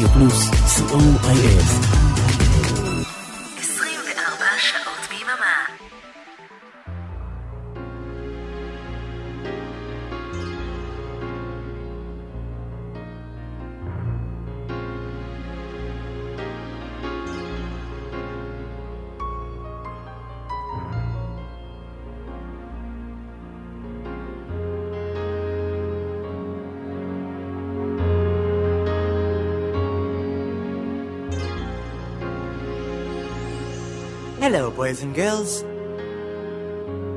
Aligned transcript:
רדיו 0.00 0.08
פלוס, 0.08 0.50
co.il 0.50 1.99
boys 34.90 35.02
and 35.04 35.14
girls. 35.14 35.52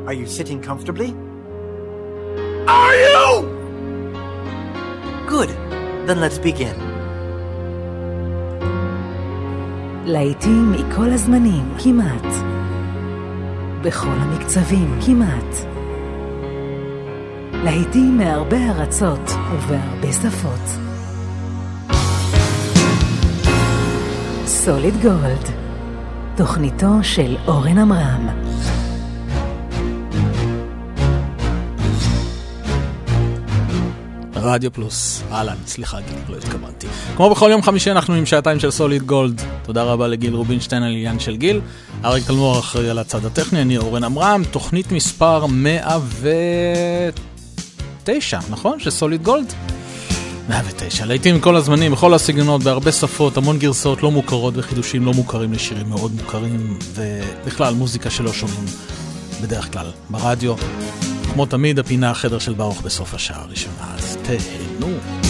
Are 0.08 0.16
you 0.22 0.28
sitting 0.38 0.60
comfortably? 0.70 1.12
Are 2.68 2.96
you? 3.06 3.26
Good. 5.34 5.50
Then 6.08 6.20
let's 6.22 6.40
begin. 6.50 6.76
להיטים 10.06 10.72
מכל 10.72 11.10
הזמנים, 11.10 11.74
כמעט. 11.84 12.34
בכל 13.82 14.08
המקצבים, 14.20 15.00
כמעט. 15.06 15.56
להיטים 17.64 18.18
מהרבה 18.18 18.58
ארצות 18.70 19.30
ובהרבה 19.52 20.14
שפות. 20.14 20.80
סוליד 24.46 24.94
גולד 25.02 25.63
תוכניתו 26.36 26.88
של 27.02 27.36
אורן 27.48 27.78
עמרם. 27.78 28.30
רדיו 34.36 34.74
פלוס, 34.74 35.24
אהלן, 35.32 35.56
סליחה 35.68 36.02
גיל, 36.02 36.20
לא 36.30 36.38
התכוונתי. 36.38 36.88
כמו 37.16 37.30
בכל 37.30 37.48
יום 37.52 37.62
חמישי 37.62 37.92
אנחנו 37.92 38.14
עם 38.14 38.26
שעתיים 38.26 38.60
של 38.60 38.72
סוליד 38.72 39.04
גולד. 39.04 39.42
תודה 39.64 39.84
רבה 39.84 40.08
לגיל 40.08 40.34
רובינשטיין 40.34 40.84
על 40.84 40.92
עניין 40.92 41.20
של 41.20 41.36
גיל. 41.36 41.62
אריק 42.06 42.28
תלמור 42.28 42.60
אחראי 42.60 42.90
על 42.90 43.00
הצד 43.00 43.26
הטכני, 43.26 43.62
אני 43.62 43.78
אורן 43.78 44.04
עמרם, 44.04 44.42
תוכנית 44.52 44.92
מספר 44.92 45.46
109, 45.46 48.40
נכון? 48.50 48.80
של 48.80 48.90
סוליד 48.90 49.24
גולד? 49.24 49.54
109, 50.50 51.06
להיטים 51.06 51.40
כל 51.40 51.56
הזמנים, 51.56 51.92
בכל 51.92 52.14
הסגנונות, 52.14 52.64
בהרבה 52.64 52.92
שפות, 52.92 53.38
המון 53.38 53.60
גרסאות 53.60 54.04
לא 54.04 54.12
מוכרות 54.12 54.54
וחידושים 54.58 55.06
לא 55.06 55.14
מוכרים 55.14 55.54
לשירים 55.54 55.90
מאוד 55.90 56.12
מוכרים, 56.22 56.80
ובכלל 56.94 57.74
מוזיקה 57.74 58.10
שלא 58.10 58.34
שומעים 58.34 58.66
בדרך 59.42 59.74
כלל 59.74 59.88
ברדיו. 60.10 60.56
כמו 61.34 61.46
תמיד, 61.46 61.80
הפינה 61.80 62.12
החדר 62.12 62.40
של 62.40 62.54
ברוך 62.54 62.82
בסוף 62.82 63.14
השעה 63.14 63.42
הראשונה, 63.42 63.96
אז 63.98 64.18
תהנו. 64.24 65.23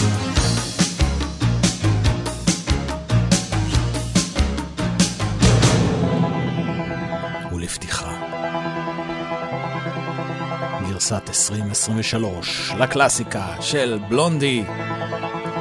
גרסת 11.04 11.28
2023 11.28 12.72
לקלאסיקה 12.78 13.46
של 13.60 13.98
בלונדי. 14.08 14.64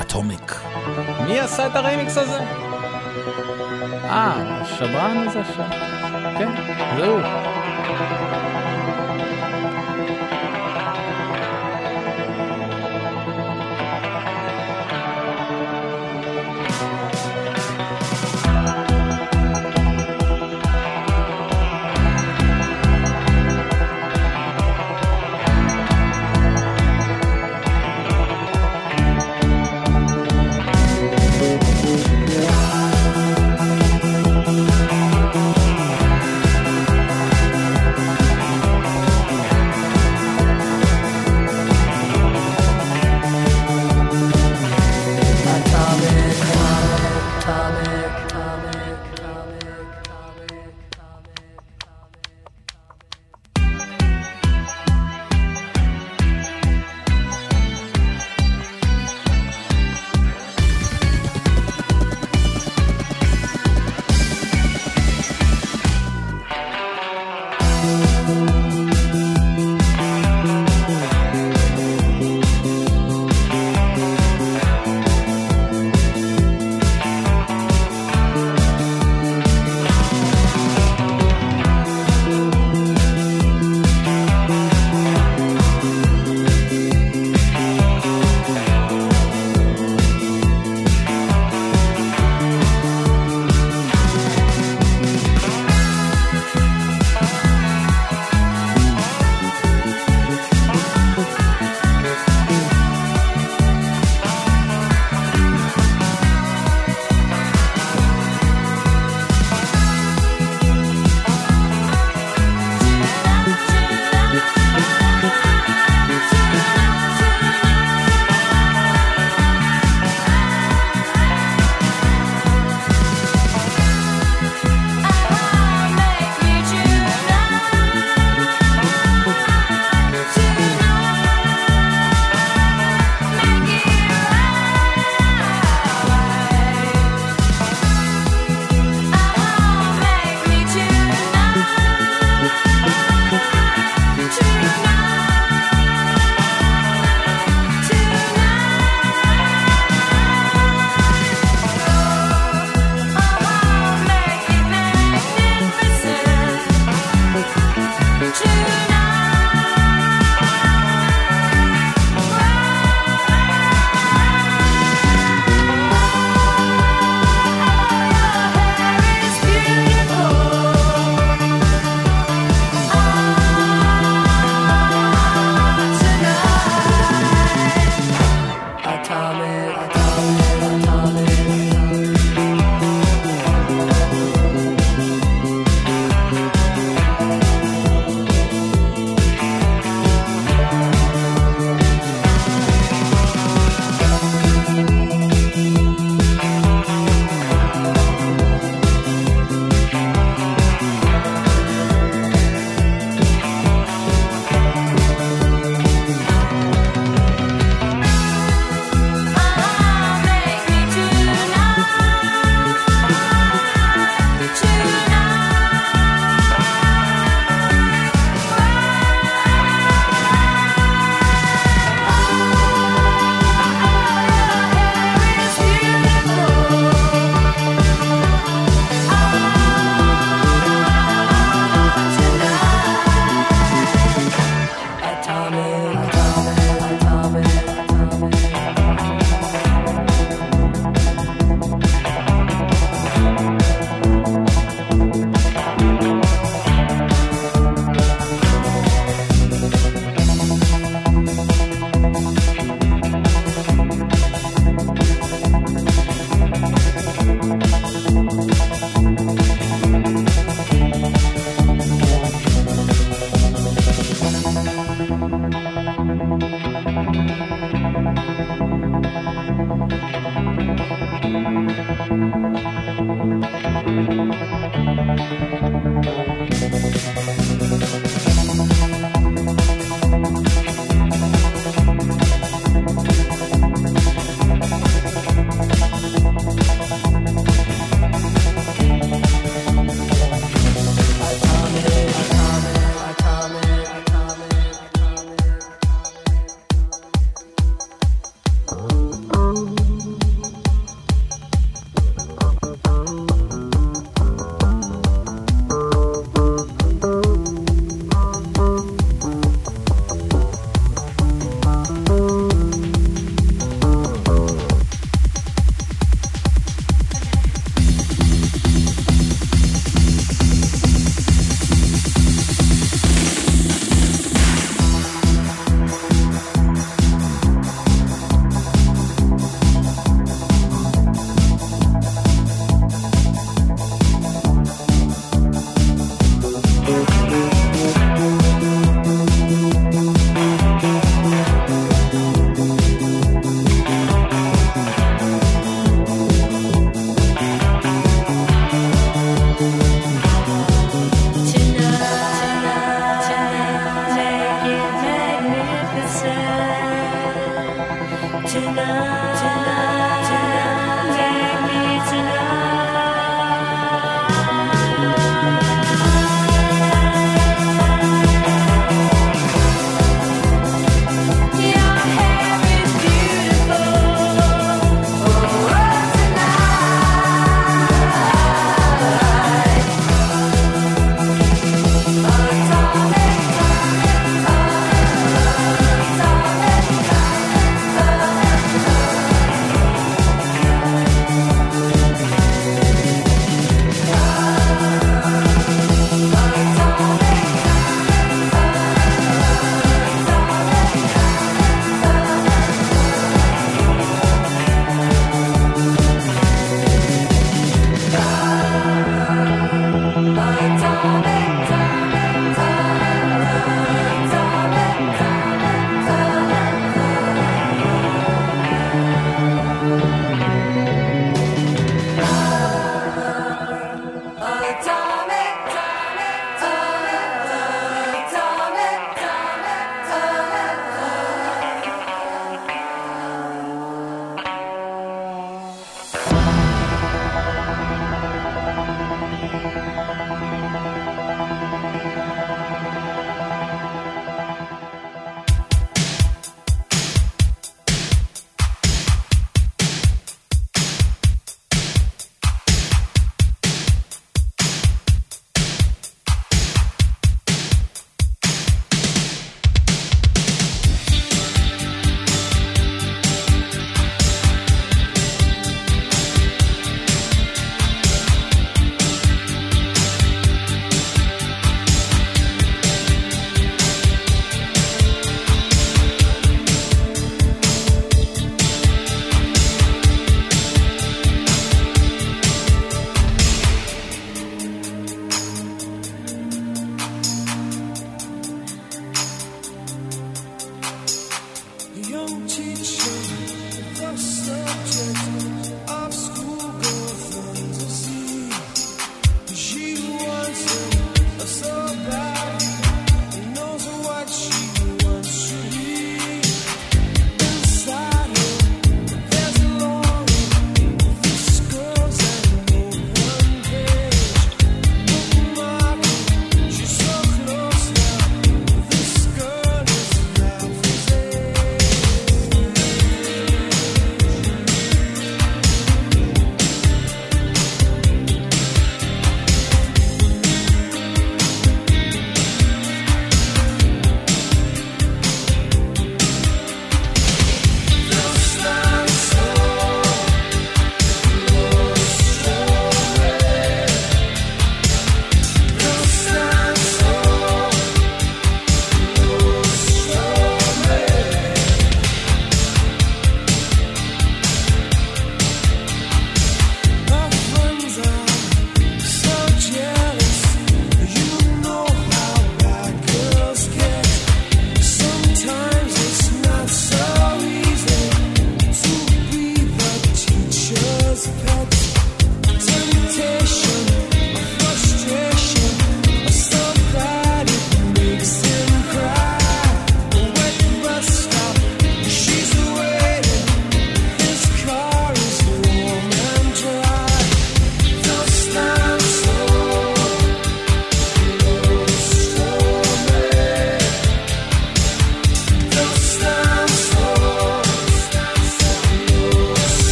אטומיק. 0.00 0.60
מי 1.26 1.40
עשה 1.40 1.66
את 1.66 1.76
הרמיקס 1.76 2.18
הזה? 2.18 2.38
אה, 4.04 4.60
השברן 4.60 5.16
הזה 5.16 5.40
ש... 5.44 5.56
כן, 6.38 6.50
זהו. 6.96 7.18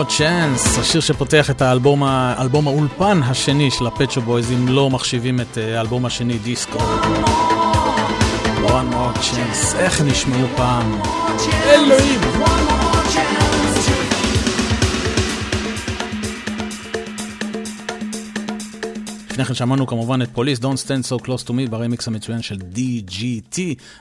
More 0.00 0.18
Chance, 0.18 0.80
השיר 0.80 1.00
שפותח 1.00 1.50
את 1.50 1.62
האלבום, 1.62 2.02
האלבום 2.02 2.68
האולפן 2.68 3.20
השני 3.22 3.70
של 3.70 3.86
הפצ'ו 3.86 4.20
בויז, 4.20 4.52
אם 4.52 4.68
לא 4.68 4.90
מחשיבים 4.90 5.40
את 5.40 5.58
אה, 5.58 5.78
האלבום 5.78 6.06
השני, 6.06 6.38
דיסקו. 6.38 6.78
One 8.64 8.92
more 8.92 9.18
chance, 9.18 9.76
איך 9.76 10.00
נשמעו 10.00 10.46
פעם? 10.56 11.00
אלוהים! 11.64 12.20
לפני 19.30 19.44
כן 19.44 19.54
שמענו 19.54 19.86
כמובן 19.86 20.22
את 20.22 20.28
פוליס, 20.32 20.58
Don't 20.58 20.86
Stand 20.86 21.12
So 21.12 21.24
Close 21.24 21.46
To 21.46 21.50
Me 21.50 21.70
ברמיקס 21.70 22.08
המצוין 22.08 22.42
של 22.42 22.56
DGT, 22.74 23.58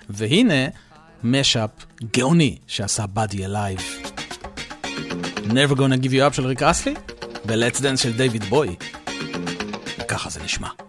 והנה 0.10 0.66
mashup 1.24 1.70
גאוני 2.18 2.58
שעשה 2.68 3.08
BodyAlive. 3.08 3.99
Never 5.50 5.76
Gonna 5.76 6.04
Give 6.04 6.12
You 6.12 6.30
Up 6.30 6.34
של 6.34 6.46
ריק 6.46 6.64
אסלי, 6.64 6.94
ו-Let's 7.46 7.80
Dance 7.80 7.98
של 7.98 8.14
דייוויד 8.14 8.44
בואי. 8.44 8.76
ככה 10.08 10.30
זה 10.30 10.44
נשמע. 10.44 10.89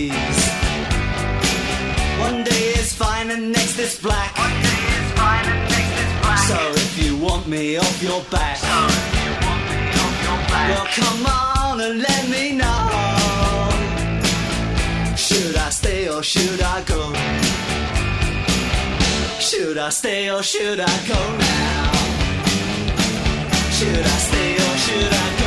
Me 7.51 7.75
off 7.75 8.01
your 8.01 8.21
back, 8.31 8.57
well 10.69 10.85
come 10.95 11.25
on 11.25 11.81
and 11.81 11.99
let 11.99 12.29
me 12.29 12.53
know. 12.53 13.69
Should 15.17 15.57
I 15.57 15.69
stay 15.69 16.07
or 16.07 16.23
should 16.23 16.61
I 16.61 16.81
go? 16.83 17.13
Should 19.41 19.77
I 19.77 19.89
stay 19.89 20.29
or 20.29 20.41
should 20.41 20.79
I 20.79 21.07
go 21.11 21.21
now? 21.37 21.91
Should 23.77 24.05
I 24.15 24.17
stay 24.27 24.55
or 24.55 24.77
should 24.85 25.13
I 25.13 25.35
go 25.35 25.40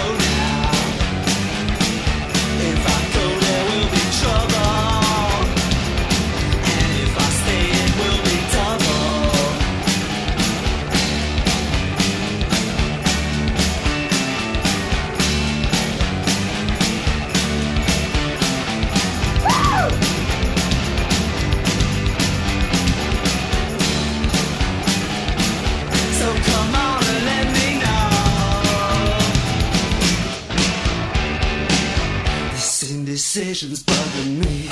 indecision's 33.55 33.85
bugging 33.85 34.39
me. 34.39 34.67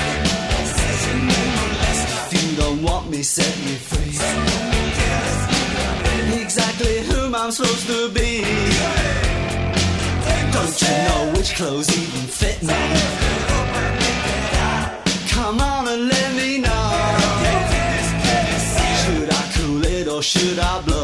If 2.30 2.42
you 2.42 2.56
don't 2.56 2.82
want 2.82 3.10
me, 3.10 3.22
set 3.22 3.56
me 3.64 3.74
free. 3.76 4.18
Exactly 6.42 7.02
whom 7.02 7.34
I'm 7.34 7.52
supposed 7.52 7.86
to 7.86 8.10
be. 8.10 8.42
Don't 10.52 10.82
you 10.82 10.94
know 11.08 11.32
which 11.36 11.54
clothes 11.54 11.90
even 11.96 12.26
fit 12.26 12.62
me? 12.62 12.74
Come 15.30 15.60
on 15.60 15.86
and 15.86 16.08
let 16.08 16.34
me 16.34 16.58
know. 16.58 16.90
Should 19.02 19.30
I 19.30 19.52
cool 19.54 19.84
it 19.86 20.08
or 20.08 20.22
should 20.22 20.58
I 20.58 20.80
blow? 20.82 21.01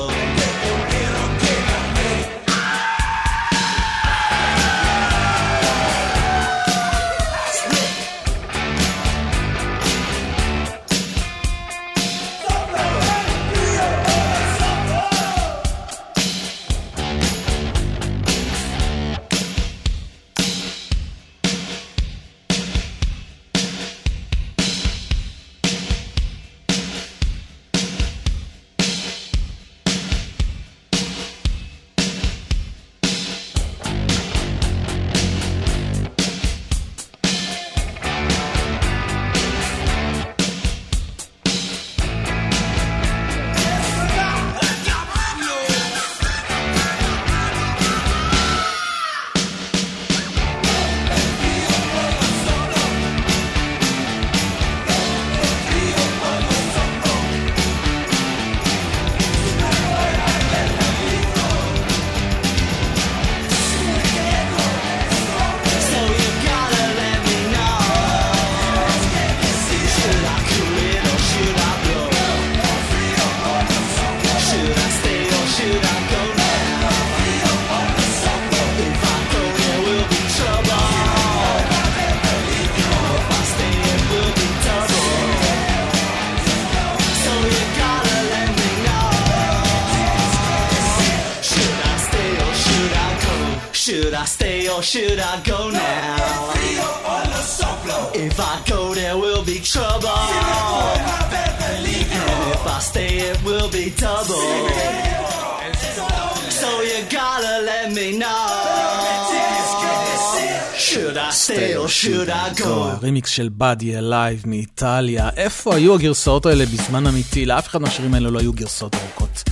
Should 112.03 112.29
I 112.29 112.61
go? 112.61 112.67
הרימיקס 112.67 113.31
של 113.31 113.49
BodyAlive 113.49 114.43
מאיטליה. 114.47 115.29
איפה 115.37 115.75
היו 115.75 115.95
הגרסאות 115.95 116.47
האלה 116.47 116.67
בזמן 116.67 117.07
אמיתי? 117.07 117.47
לאף 117.47 117.69
אחד 117.69 117.83
מהשירים 117.83 118.15
האלה 118.15 118.31
לא 118.31 118.39
היו 118.39 118.53
גרסאות 118.53 118.95
ארוכות. 118.95 119.43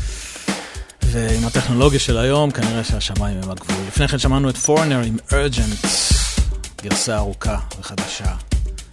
ועם 1.03 1.45
הטכנולוגיה 1.45 2.01
של 2.01 2.19
היום, 2.19 2.51
כנראה 2.51 2.85
שהשמיים 2.85 3.37
הם 3.43 3.51
הגבול. 3.51 3.77
לפני 3.89 4.09
כן 4.09 4.19
שמענו 4.19 4.51
את 4.51 4.57
Foreigner 4.57 5.01
עם 5.01 5.17
Urgent, 5.33 5.87
גרסה 6.83 7.17
ארוכה 7.17 7.59
וחדשה. 7.81 8.35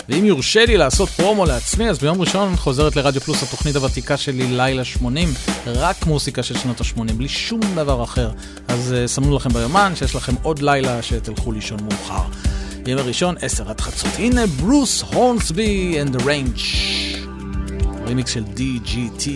ואם 0.09 0.25
יורשה 0.25 0.65
לי 0.65 0.77
לעשות 0.77 1.09
פרומו 1.09 1.45
לעצמי, 1.45 1.89
אז 1.89 1.99
ביום 1.99 2.21
ראשון 2.21 2.55
חוזרת 2.55 2.95
לרדיו 2.95 3.21
פלוס 3.21 3.43
התוכנית 3.43 3.75
הוותיקה 3.75 4.17
שלי, 4.17 4.47
לילה 4.47 4.83
80, 4.83 5.33
רק 5.65 6.05
מוסיקה 6.05 6.43
של 6.43 6.57
שנות 6.57 6.81
ה-80, 6.81 7.13
בלי 7.13 7.29
שום 7.29 7.61
דבר 7.75 8.03
אחר. 8.03 8.31
אז 8.67 8.95
uh, 9.05 9.07
סמנו 9.07 9.35
לכם 9.35 9.49
ביומן 9.49 9.93
שיש 9.95 10.15
לכם 10.15 10.33
עוד 10.41 10.61
לילה 10.61 11.01
שתלכו 11.01 11.51
לישון 11.51 11.79
מאוחר. 11.83 12.23
יום 12.88 12.99
הראשון, 12.99 13.36
10 13.41 13.69
עד 13.69 13.81
חצות. 13.81 14.11
הנה 14.17 14.47
ברוס 14.47 15.01
הורנסבי 15.01 15.97
and 16.03 16.15
the 16.15 16.19
range. 16.19 16.61
רימיקס 18.07 18.31
של 18.31 18.43
DGT, 18.43 19.29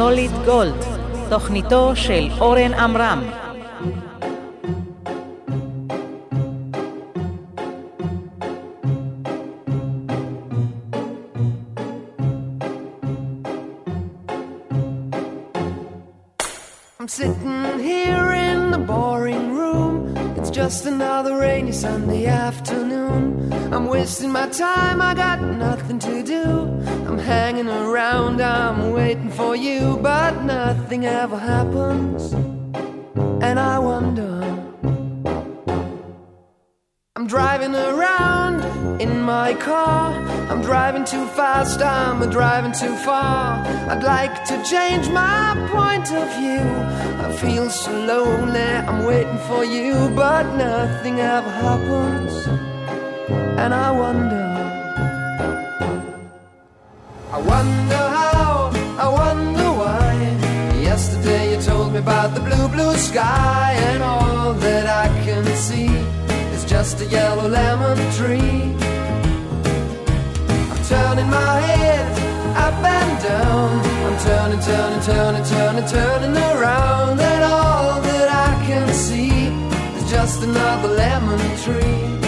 סוליד 0.00 0.30
גולד, 0.44 0.84
תוכניתו 1.28 1.96
של 1.96 2.28
אורן 2.40 2.74
עמרם. 2.74 3.22
I'm 16.98 17.08
sitting 17.08 17.78
here 17.78 18.32
in 18.32 18.72
the 18.72 18.78
boring 18.78 19.54
room. 19.54 20.16
It's 20.36 20.50
just 20.50 20.86
another 20.86 21.38
rainy 21.38 21.70
Sunday 21.70 22.26
afternoon. 22.26 23.52
I'm 23.72 23.86
wasting 23.86 24.32
my 24.32 24.48
time, 24.48 25.00
I 25.00 25.14
got 25.14 25.40
nothing 25.40 25.98
to 26.00 26.22
do. 26.24 26.69
I'm 27.21 27.27
hanging 27.27 27.67
around, 27.67 28.41
I'm 28.41 28.93
waiting 28.93 29.29
for 29.29 29.55
you, 29.55 29.99
but 30.01 30.41
nothing 30.43 31.05
ever 31.05 31.37
happens. 31.37 32.33
And 33.43 33.59
I 33.59 33.77
wonder. 33.77 34.41
I'm 37.15 37.27
driving 37.27 37.75
around 37.75 38.99
in 38.99 39.21
my 39.21 39.53
car. 39.53 40.13
I'm 40.49 40.63
driving 40.63 41.05
too 41.05 41.27
fast, 41.37 41.79
I'm 41.83 42.27
driving 42.31 42.71
too 42.71 42.95
far. 42.95 43.63
I'd 43.91 44.03
like 44.03 44.43
to 44.45 44.55
change 44.63 45.07
my 45.09 45.53
point 45.69 46.11
of 46.11 46.27
view. 46.39 46.65
I 47.23 47.31
feel 47.37 47.69
so 47.69 47.91
lonely, 47.91 48.71
I'm 48.89 49.05
waiting 49.05 49.37
for 49.47 49.63
you, 49.63 50.09
but 50.15 50.55
nothing 50.55 51.19
ever 51.19 51.51
happens. 51.51 52.47
And 53.59 53.75
I 53.75 53.91
wonder. 53.91 54.40
I 57.33 57.37
wonder 57.37 57.95
how, 57.95 58.71
I 58.99 59.07
wonder 59.07 59.67
why. 59.79 60.13
Yesterday 60.81 61.55
you 61.55 61.61
told 61.61 61.93
me 61.93 61.99
about 61.99 62.35
the 62.35 62.41
blue, 62.41 62.67
blue 62.67 62.93
sky, 62.97 63.71
and 63.87 64.03
all 64.03 64.53
that 64.53 64.85
I 64.85 65.07
can 65.23 65.45
see 65.55 65.87
is 66.53 66.65
just 66.65 66.99
a 66.99 67.05
yellow 67.05 67.47
lemon 67.47 67.97
tree. 68.17 68.75
I'm 70.71 70.83
turning 70.91 71.29
my 71.29 71.61
head 71.71 72.05
up 72.57 72.83
and 72.83 73.23
down. 73.23 73.79
I'm 74.07 74.17
turning, 74.27 74.59
turning, 74.59 75.01
turning, 75.01 75.45
turning, 75.45 75.85
turning 75.85 76.35
around, 76.35 77.17
and 77.17 77.43
all 77.45 78.01
that 78.01 78.27
I 78.49 78.65
can 78.65 78.93
see 78.93 79.47
is 79.97 80.11
just 80.11 80.43
another 80.43 80.89
lemon 80.89 81.39
tree. 81.63 82.20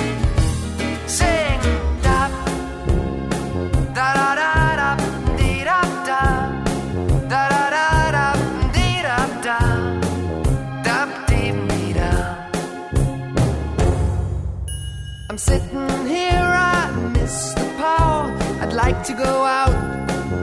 I'm 15.34 15.40
sitting 15.40 16.06
here, 16.06 16.46
I 16.78 16.92
miss 17.18 17.56
the 17.56 17.66
power. 17.78 18.32
I'd 18.62 18.74
like 18.74 19.04
to 19.06 19.14
go 19.14 19.44
out, 19.44 19.74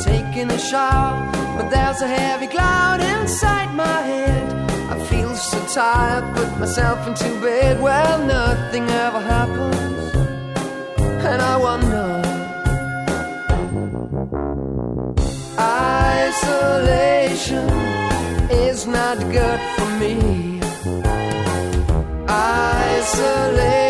taking 0.01 0.51
a 0.51 0.59
shower, 0.59 1.31
but 1.57 1.71
there's 1.71 2.03
a 2.03 2.09
heavy 2.09 2.49
cloud 2.49 3.01
inside 3.01 3.73
my 3.77 4.01
head. 4.03 4.53
I 4.91 4.99
feel 5.05 5.33
so 5.37 5.65
tired, 5.67 6.25
put 6.35 6.59
myself 6.59 7.07
into 7.07 7.41
bed. 7.41 7.81
Well, 7.81 8.19
nothing 8.27 8.91
ever 8.91 9.21
happens, 9.21 10.13
and 11.25 11.41
I 11.41 11.57
wonder. 11.57 12.09
Isolation 16.21 17.69
is 18.51 18.89
not 18.89 19.19
good 19.31 19.61
for 19.77 19.87
me. 20.01 20.59
Isolation. 22.29 23.90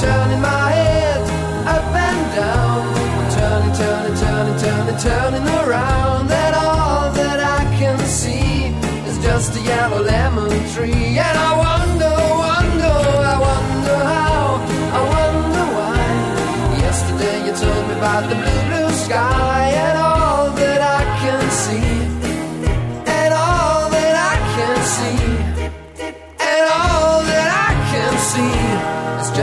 Turning 0.00 0.40
my 0.40 0.70
head 0.70 1.20
up 1.68 1.84
and 1.92 2.34
down. 2.34 2.88
I'm 3.18 3.30
turning, 3.36 3.74
turning, 3.74 4.16
turning, 4.16 4.58
turning, 4.58 4.96
turning 4.96 5.46
around. 5.60 6.30
And 6.30 6.54
all 6.56 7.12
that 7.12 7.38
I 7.38 7.64
can 7.78 7.98
see 8.06 8.72
is 9.06 9.18
just 9.22 9.54
a 9.58 9.60
yellow 9.60 10.02
lemon 10.02 10.48
tree. 10.72 11.18
And 11.18 11.38
I 11.38 11.59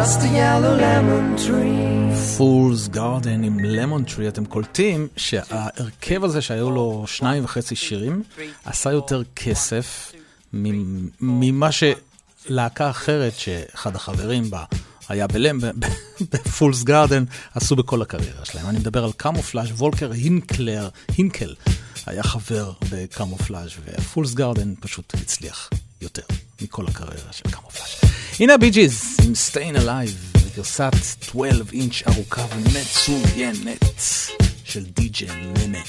just 0.08 0.20
a 0.20 0.30
yellow 0.42 0.76
lemon 0.82 1.48
tree. 1.48 2.38
Fools 2.38 2.88
Garden 2.88 3.44
עם 3.44 3.60
Lemon 3.60 4.04
Tree, 4.04 4.28
אתם 4.28 4.46
קולטים 4.46 5.08
שההרכב 5.18 6.24
הזה 6.24 6.42
שהיו 6.42 6.72
לו 6.72 7.04
שניים 7.08 7.44
וחצי 7.44 7.76
שירים, 7.76 8.24
עשה 8.66 8.92
יותר 8.92 9.22
כסף 9.36 10.12
ממה 11.22 11.70
שלהקה 11.72 12.90
אחרת 12.90 13.34
שאחד 13.38 13.96
החברים 13.96 14.50
בה 14.50 14.64
היה 15.10 15.28
גם, 15.28 15.60
ב 16.32 16.41
Fools 16.41 16.84
Garden, 16.84 17.24
עשו 17.56 17.76
בכל 17.76 18.02
הקריירה 18.02 18.46
שלהם. 18.46 18.70
אני 18.70 18.80
מדבר 18.80 19.04
על 19.04 19.12
קמופלאז' 19.12 19.72
ופולקר 19.72 20.12
הינקלר, 20.12 20.90
הינקל, 21.18 21.56
היה 22.06 22.24
חבר 22.24 22.72
בקמופלאז' 22.92 23.72
ו 23.86 23.94
Fools 23.94 24.34
Garden 24.34 24.74
פשוט 24.80 25.14
הצליח 25.22 25.70
יותר 26.02 26.24
מכל 26.62 26.88
הקריירה 26.88 27.34
של 27.34 27.52
קמופלאז'. 27.52 28.27
הנה 28.40 28.54
הבי 28.54 28.70
ג'יז 28.70 29.18
עם 29.26 29.34
Stayin' 29.34 29.78
Alive, 29.78 30.40
גרסת 30.56 30.92
12 31.22 31.64
אינץ' 31.74 32.04
ארוכה 32.08 32.46
ומצוינת 32.56 34.02
של 34.64 34.84
די.ג'י 34.84 35.26
ממה. 35.58 35.80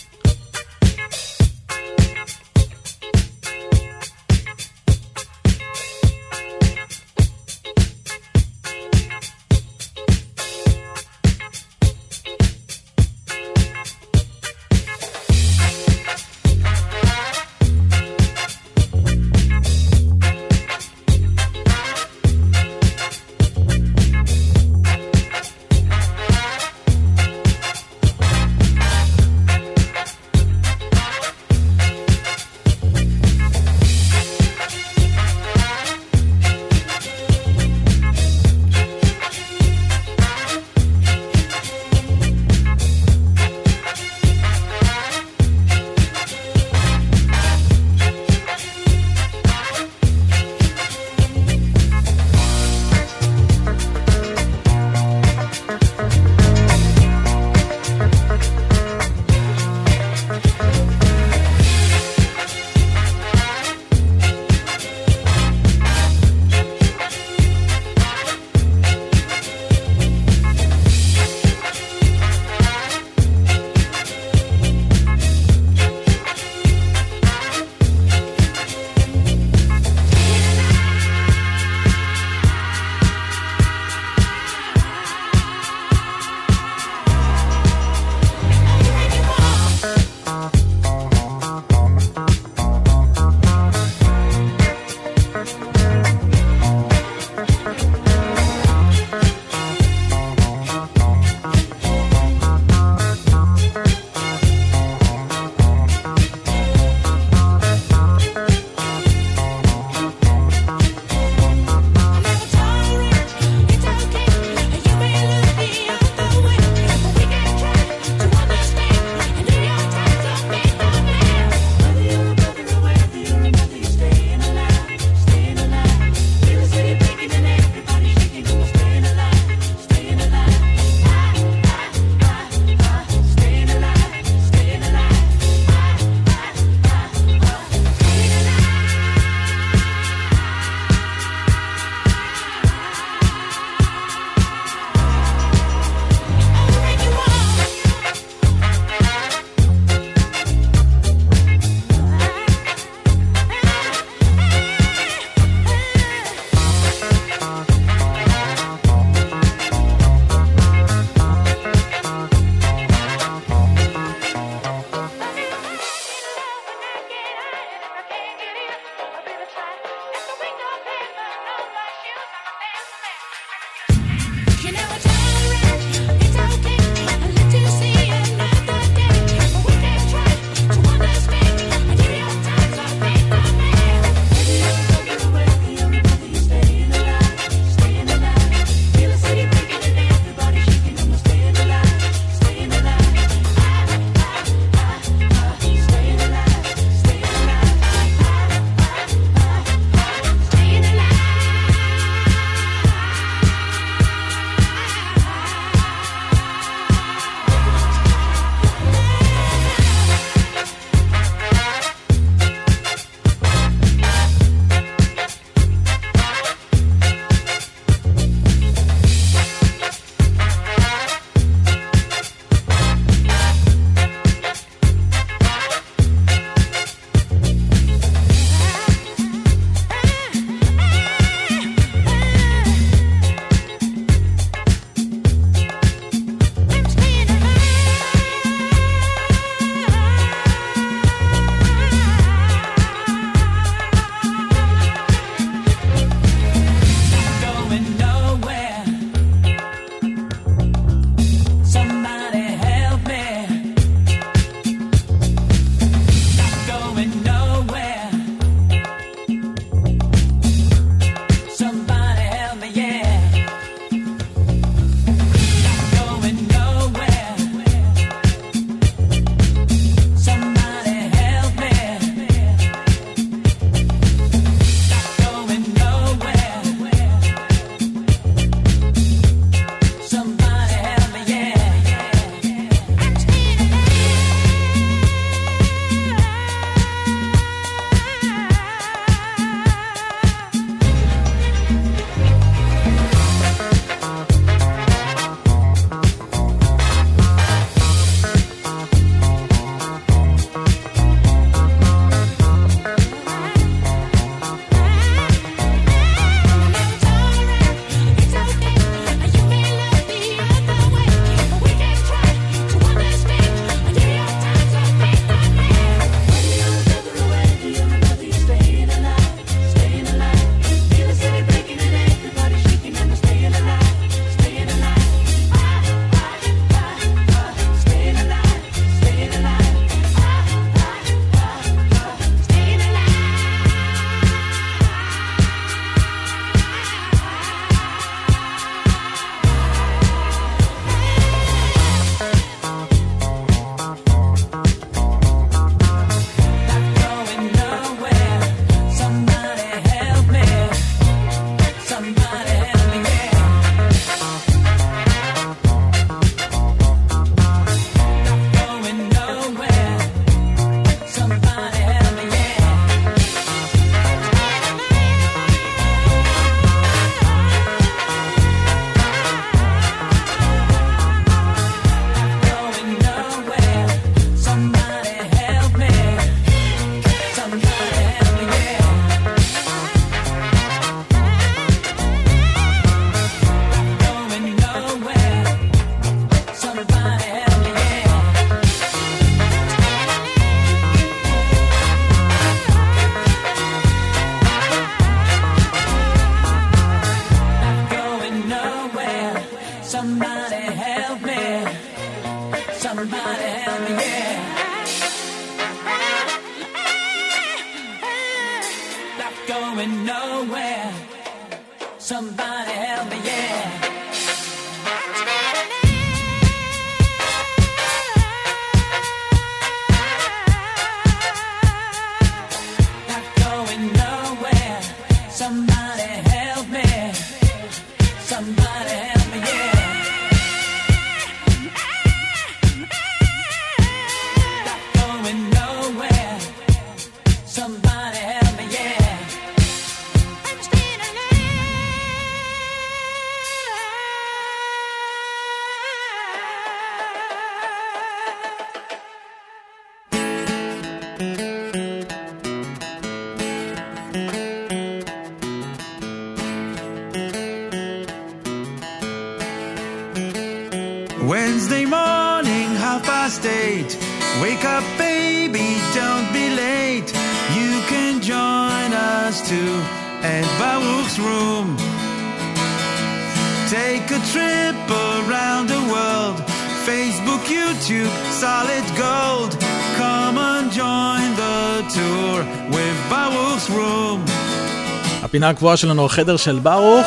הפינה 485.23 485.49
הקבועה 485.49 485.77
שלנו, 485.77 486.07
החדר 486.07 486.37
של 486.37 486.59
ברוך. 486.59 487.07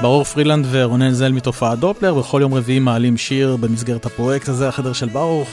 ברוך 0.00 0.28
פרילנד 0.28 0.66
ורונן 0.70 1.10
זל 1.10 1.32
מתופעת 1.32 1.78
דופלר, 1.78 2.16
וכל 2.16 2.38
יום 2.40 2.54
רביעי 2.54 2.78
מעלים 2.78 3.16
שיר 3.16 3.56
במסגרת 3.56 4.06
הפרויקט 4.06 4.48
הזה, 4.48 4.68
החדר 4.68 4.92
של 4.92 5.08
ברוך. 5.08 5.48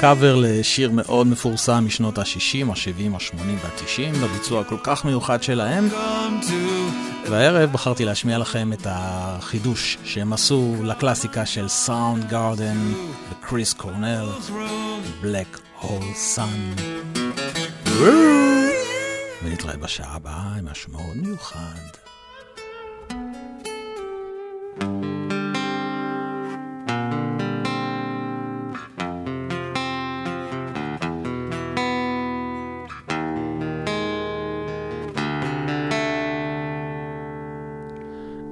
קאבר 0.00 0.36
לשיר 0.36 0.90
מאוד 0.90 1.26
מפורסם 1.26 1.84
משנות 1.86 2.18
ה-60, 2.18 2.70
ה-70, 2.70 3.14
ה-80 3.14 3.40
וה-90, 3.62 4.18
בביצוע 4.22 4.64
כל 4.64 4.76
כך 4.82 5.04
מיוחד 5.04 5.42
שלהם. 5.42 5.88
והערב 7.30 7.72
בחרתי 7.72 8.04
להשמיע 8.04 8.38
לכם 8.38 8.72
את 8.72 8.86
החידוש 8.90 9.98
שהם 10.04 10.32
עשו 10.32 10.74
לקלאסיקה 10.84 11.46
של 11.46 11.68
סאונדגארדן 11.68 12.92
וקריס 13.32 13.72
קורנל, 13.72 14.26
Black 15.22 15.82
Hole 15.82 16.36
Sun. 16.36 16.80
ונתראה 19.43 19.77
בשעה 19.77 20.15
הבאה 20.15 20.55
עם 20.59 20.65
משהו 20.65 20.91
מאוד 20.91 21.17
מיוחד. 21.17 22.05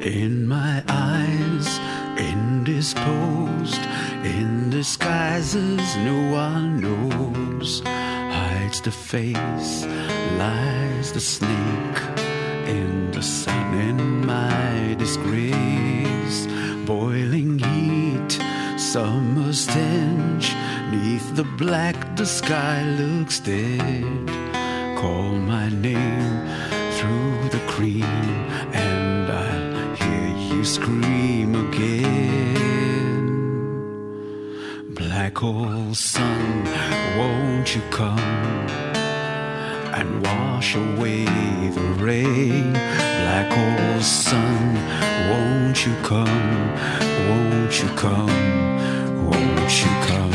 In 0.04 0.48
my 0.48 0.84
eyes, 0.90 1.80
indisposed, 2.18 3.84
in 4.36 4.70
disguises 4.70 5.96
no 6.10 6.18
one 6.46 6.82
knows. 6.82 7.82
Hides 7.86 8.82
the 8.82 8.92
face, 8.92 9.86
lies 10.38 10.77
the 11.13 11.21
snake 11.21 12.01
in 12.67 13.11
the 13.13 13.23
sun 13.23 13.75
in 13.79 14.27
my 14.27 14.95
disgrace. 14.99 16.47
Boiling 16.85 17.59
heat, 17.59 18.33
summer 18.77 19.53
stench, 19.53 20.53
neath 20.91 21.35
the 21.35 21.45
black 21.57 22.17
the 22.17 22.27
sky 22.27 22.83
looks 23.01 23.41
dead. 23.41 24.27
Call 24.99 25.33
my 25.33 25.69
name 25.71 26.47
through 26.97 27.49
the 27.51 27.63
cream, 27.69 28.05
and 28.75 29.31
I'll 29.31 29.95
hear 29.97 30.29
you 30.51 30.65
scream 30.65 31.55
again. 31.69 33.27
Black 34.91 35.39
hole 35.39 35.95
sun, 35.95 36.65
won't 37.17 37.75
you 37.75 37.83
come 37.91 38.88
and 39.99 40.25
wash 40.25 40.77
away 40.77 41.25
the 41.25 41.89
rain? 41.99 42.73
Black 42.73 43.51
hole 43.51 44.01
sun, 44.01 44.75
won't 45.29 45.85
you 45.85 45.95
come? 46.03 46.55
Won't 47.29 47.83
you 47.83 47.89
come? 48.05 49.27
Won't 49.27 49.73
you 49.83 49.93
come? 50.11 50.33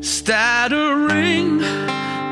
Stuttering, 0.00 1.60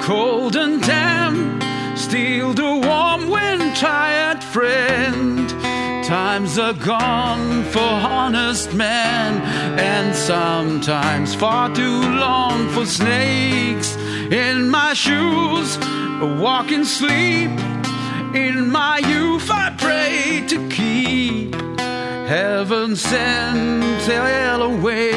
cold 0.02 0.54
and 0.54 0.80
damp, 0.82 1.62
steal 1.98 2.52
the 2.52 2.72
warm 2.86 3.28
wind, 3.28 3.74
tired 3.74 4.44
friend. 4.44 5.48
Times 6.04 6.56
are 6.56 6.72
gone 6.72 7.64
for 7.64 7.80
honest 7.80 8.72
men, 8.74 9.42
and 9.76 10.14
sometimes 10.14 11.34
far 11.34 11.74
too 11.74 12.00
long 12.00 12.68
for 12.68 12.86
snakes. 12.86 13.95
In 14.30 14.70
my 14.70 14.92
shoes, 14.92 15.78
walking 16.40 16.84
sleep. 16.84 17.50
In 18.34 18.70
my 18.72 18.98
youth, 18.98 19.48
I 19.50 19.72
pray 19.78 20.44
to 20.48 20.68
keep 20.68 21.54
heaven 22.26 22.96
sent 22.96 24.02
hell 24.02 24.62
away. 24.62 25.12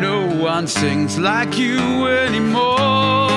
No 0.00 0.24
one 0.40 0.68
sings 0.68 1.18
like 1.18 1.58
you 1.58 2.06
anymore. 2.06 3.28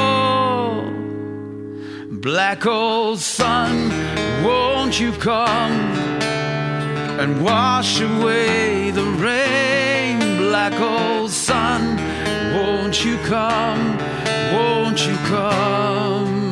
Black 2.11 2.67
old 2.67 3.19
sun, 3.19 3.89
won't 4.43 4.99
you 4.99 5.13
come 5.13 5.73
and 7.19 7.43
wash 7.43 8.01
away 8.01 8.91
the 8.91 9.03
rain? 9.03 10.37
Black 10.37 10.79
old 10.79 11.31
sun, 11.31 11.97
won't 12.53 13.03
you 13.03 13.17
come? 13.25 13.97
Won't 14.53 15.07
you 15.07 15.15
come? 15.33 16.49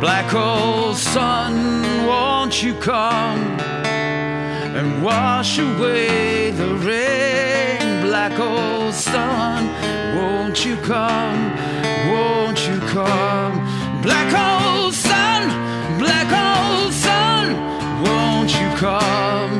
Black 0.00 0.26
hole 0.26 0.94
sun, 0.94 1.52
won't 2.06 2.62
you 2.62 2.74
come 2.74 3.40
and 4.78 5.02
wash 5.02 5.58
away 5.58 6.50
the 6.52 6.74
rain? 6.88 8.02
Black 8.02 8.32
hole 8.32 8.92
sun, 8.92 9.66
won't 10.16 10.64
you 10.64 10.76
come? 10.76 11.40
Won't 12.12 12.68
you 12.68 12.78
come? 12.94 13.54
Black 14.02 14.30
hole 14.32 14.92
sun, 14.92 15.42
black 15.98 16.28
hole 16.28 16.92
sun, 16.92 17.44
won't 18.04 18.52
you 18.60 18.68
come? 18.76 19.55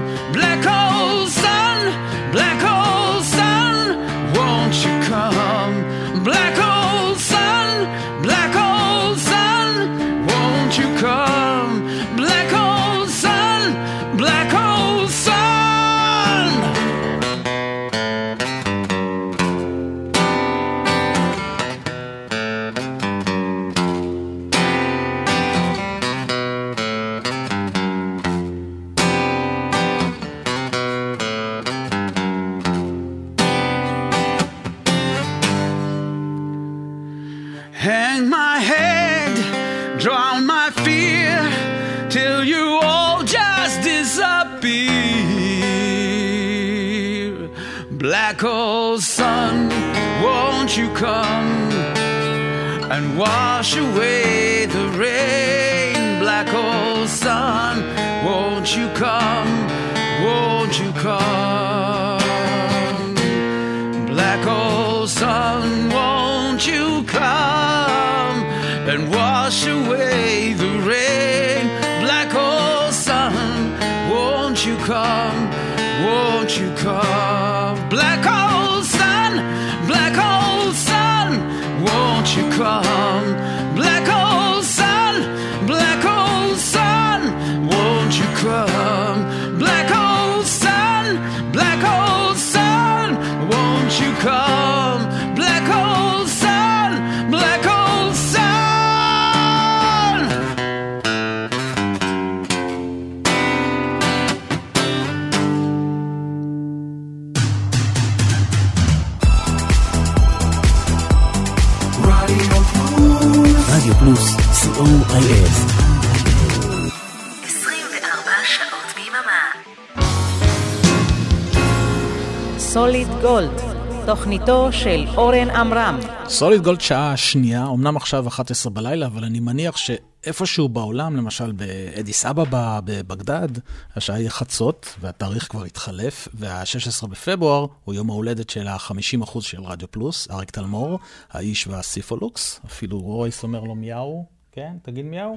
תוכניתו 124.37 124.73
של 124.73 125.05
אורן 125.17 125.51
עמרם. 125.51 125.99
סוליד 126.29 126.63
גולד 126.63 126.81
שעה 126.81 127.17
שנייה, 127.17 127.67
אמנם 127.67 127.97
עכשיו 127.97 128.29
11 128.29 128.73
בלילה, 128.73 129.07
אבל 129.07 129.25
אני 129.25 129.41
מניח 129.41 129.77
שאיפשהו 129.77 130.69
בעולם, 130.69 131.17
למשל 131.17 131.53
באדיס 131.53 132.27
אבבה, 132.27 132.81
בבגדד, 132.85 133.49
השעה 133.97 134.17
היא 134.17 134.29
חצות, 134.29 134.95
והתאריך 135.01 135.47
כבר 135.51 135.65
התחלף, 135.65 136.29
וה-16 136.35 137.07
בפברואר 137.07 137.67
הוא 137.85 137.95
יום 137.95 138.11
ההולדת 138.11 138.51
של 138.51 138.67
ה-50% 138.67 139.41
של 139.41 139.63
רדיו 139.63 139.91
פלוס, 139.91 140.29
אריק 140.31 140.51
תלמור, 140.51 140.99
האיש 141.31 141.67
והסיפולוקס, 141.67 142.61
אפילו 142.67 143.01
רויס 143.01 143.43
אומר 143.43 143.61
לו 143.61 143.75
מיהו, 143.75 144.27
כן, 144.53 144.73
תגיד 144.83 145.05
מיהו. 145.05 145.37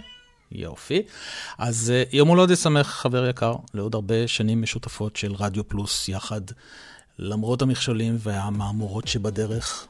יופי. 0.51 1.01
אז 1.57 1.93
uh, 1.93 2.15
יום 2.15 2.27
הולדת 2.27 2.57
שמח, 2.57 2.87
חבר 2.87 3.29
יקר, 3.29 3.55
לעוד 3.73 3.95
הרבה 3.95 4.27
שנים 4.27 4.61
משותפות 4.61 5.15
של 5.15 5.33
רדיו 5.33 5.67
פלוס 5.67 6.09
יחד, 6.09 6.41
למרות 7.19 7.61
המכשולים 7.61 8.17
והמהמורות 8.19 9.07
שבדרך. 9.07 9.87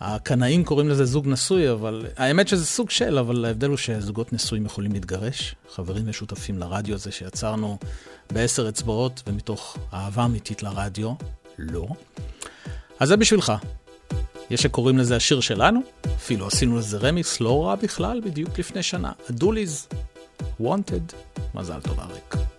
הקנאים 0.00 0.64
קוראים 0.64 0.88
לזה 0.88 1.04
זוג 1.04 1.28
נשוי, 1.28 1.72
אבל 1.72 2.06
האמת 2.16 2.48
שזה 2.48 2.66
סוג 2.66 2.90
של, 2.90 3.18
אבל 3.18 3.44
ההבדל 3.44 3.68
הוא 3.68 3.76
שזוגות 3.76 4.32
נשואים 4.32 4.66
יכולים 4.66 4.92
להתגרש. 4.92 5.54
חברים 5.70 6.08
משותפים 6.08 6.58
לרדיו 6.58 6.94
הזה 6.94 7.12
שיצרנו 7.12 7.78
בעשר 8.32 8.68
אצבעות 8.68 9.22
ומתוך 9.26 9.76
אהבה 9.92 10.24
אמיתית 10.24 10.62
לרדיו, 10.62 11.12
לא. 11.58 11.86
אז 13.00 13.08
זה 13.08 13.16
בשבילך. 13.16 13.52
יש 14.50 14.62
שקוראים 14.62 14.98
לזה 14.98 15.16
השיר 15.16 15.40
שלנו, 15.40 15.80
אפילו 16.16 16.46
עשינו 16.46 16.78
לזה 16.78 16.98
רמיס 16.98 17.40
לא 17.40 17.66
רע 17.66 17.74
בכלל, 17.74 18.20
בדיוק 18.24 18.58
לפני 18.58 18.82
שנה. 18.82 19.12
הדוליז, 19.28 19.88
wanted, 20.60 21.14
מזל 21.54 21.80
טוב 21.80 22.00
אריק. 22.00 22.57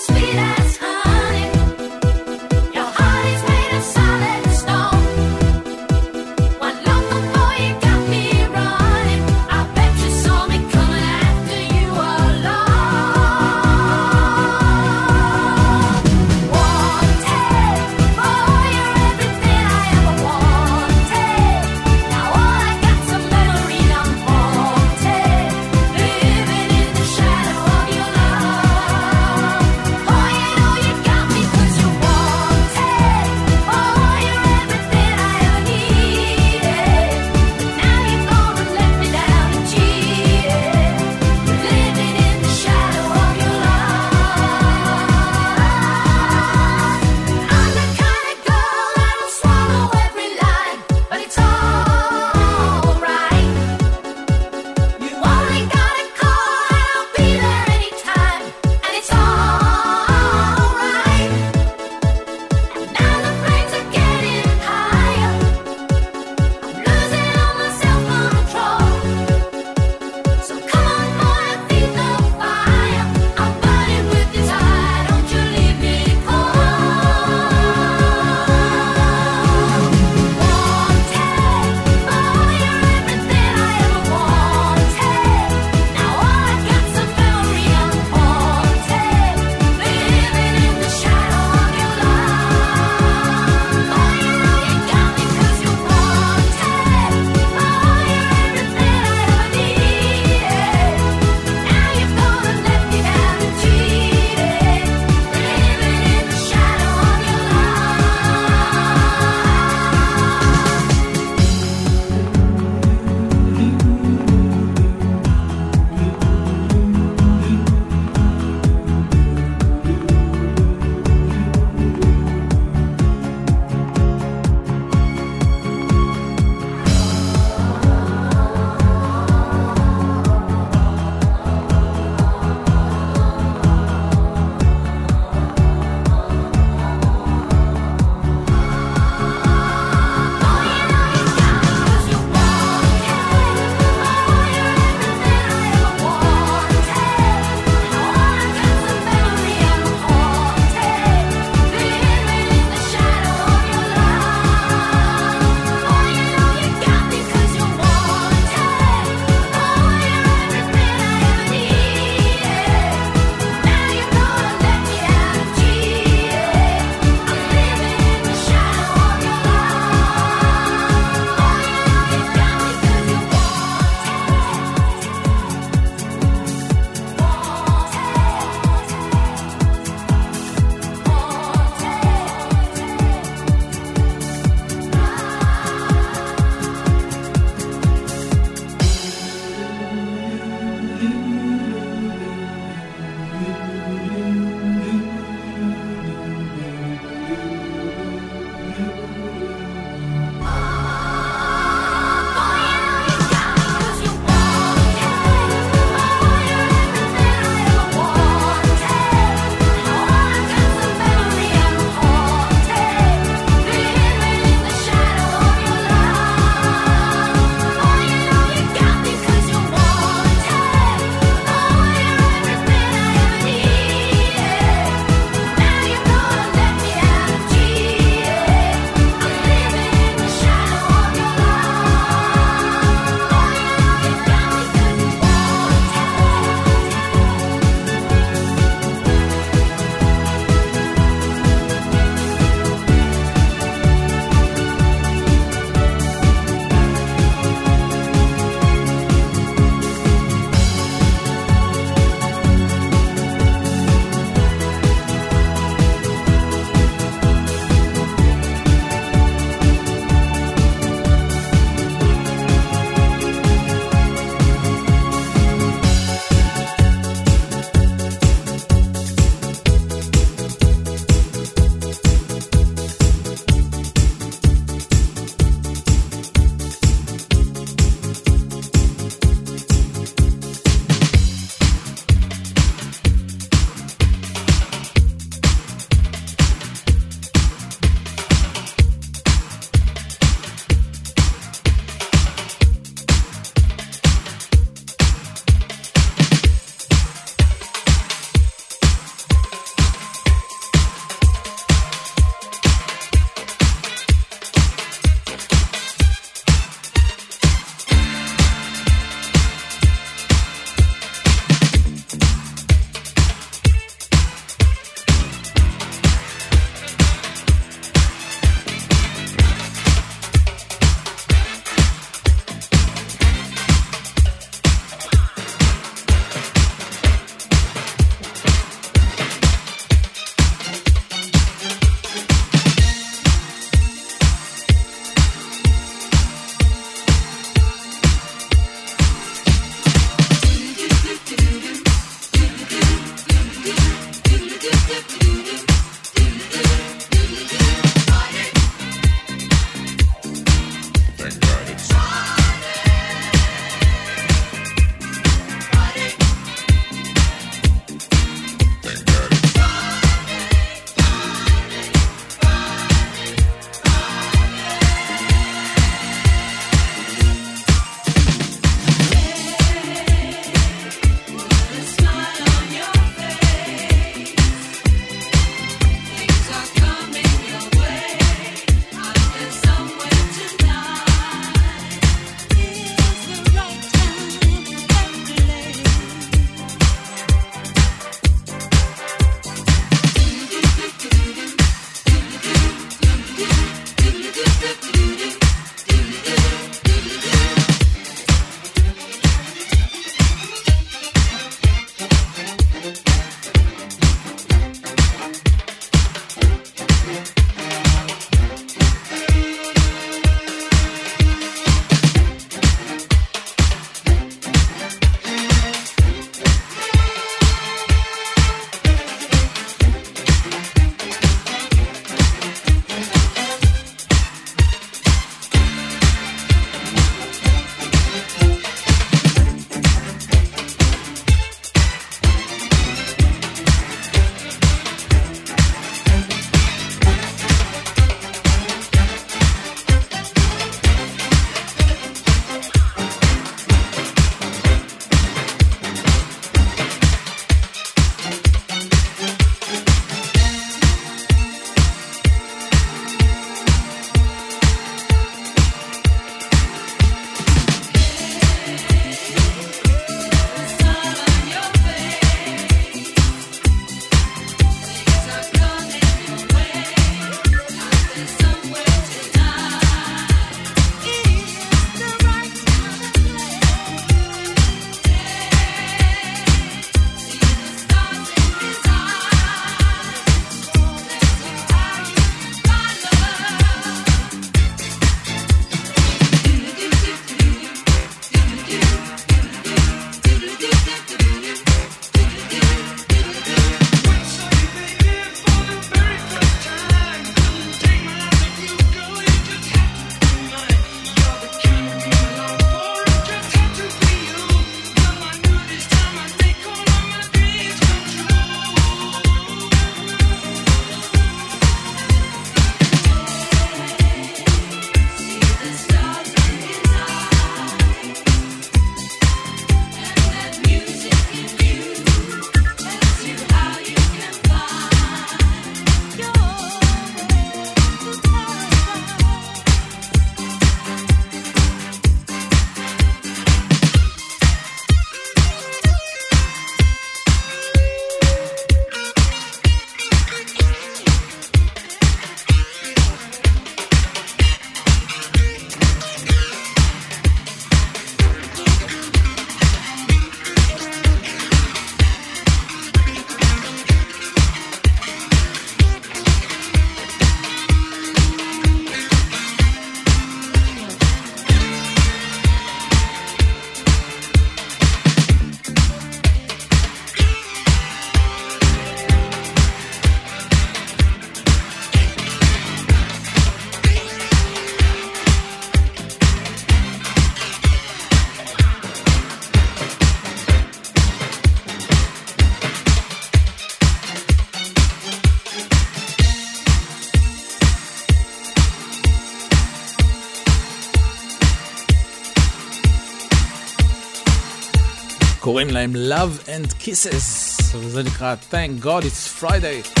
קוראים 595.44 595.70
להם 595.70 595.92
Love 595.94 596.48
and 596.48 596.72
Kisses, 596.80 597.76
וזה 597.76 598.02
נקרא 598.02 598.34
Thank 598.50 598.84
God 598.84 599.02
It's 599.02 599.42
Friday. 599.42 600.00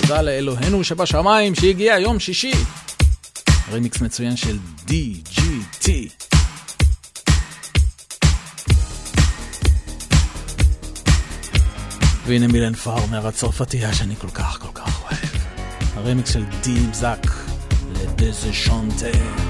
תודה 0.00 0.22
לאלוהינו 0.22 0.84
שבשמיים 0.84 1.54
שהגיע 1.54 1.98
יום 1.98 2.20
שישי. 2.20 2.52
רימיקס 3.72 4.00
מצוין 4.00 4.36
של 4.36 4.58
DGT. 4.86 5.88
והנה 12.26 12.46
מילן 12.46 12.74
פארמר 12.74 13.26
הצרפתייה 13.26 13.94
שאני 13.94 14.16
כל 14.16 14.30
כך 14.30 14.58
כל 14.60 14.72
כך 14.74 15.02
אוהב. 15.02 15.42
הרימיקס 15.94 16.32
של 16.32 16.44
דים 16.62 16.94
זאק 16.94 17.26
לדזה 17.92 18.52
שונטה. 18.52 19.49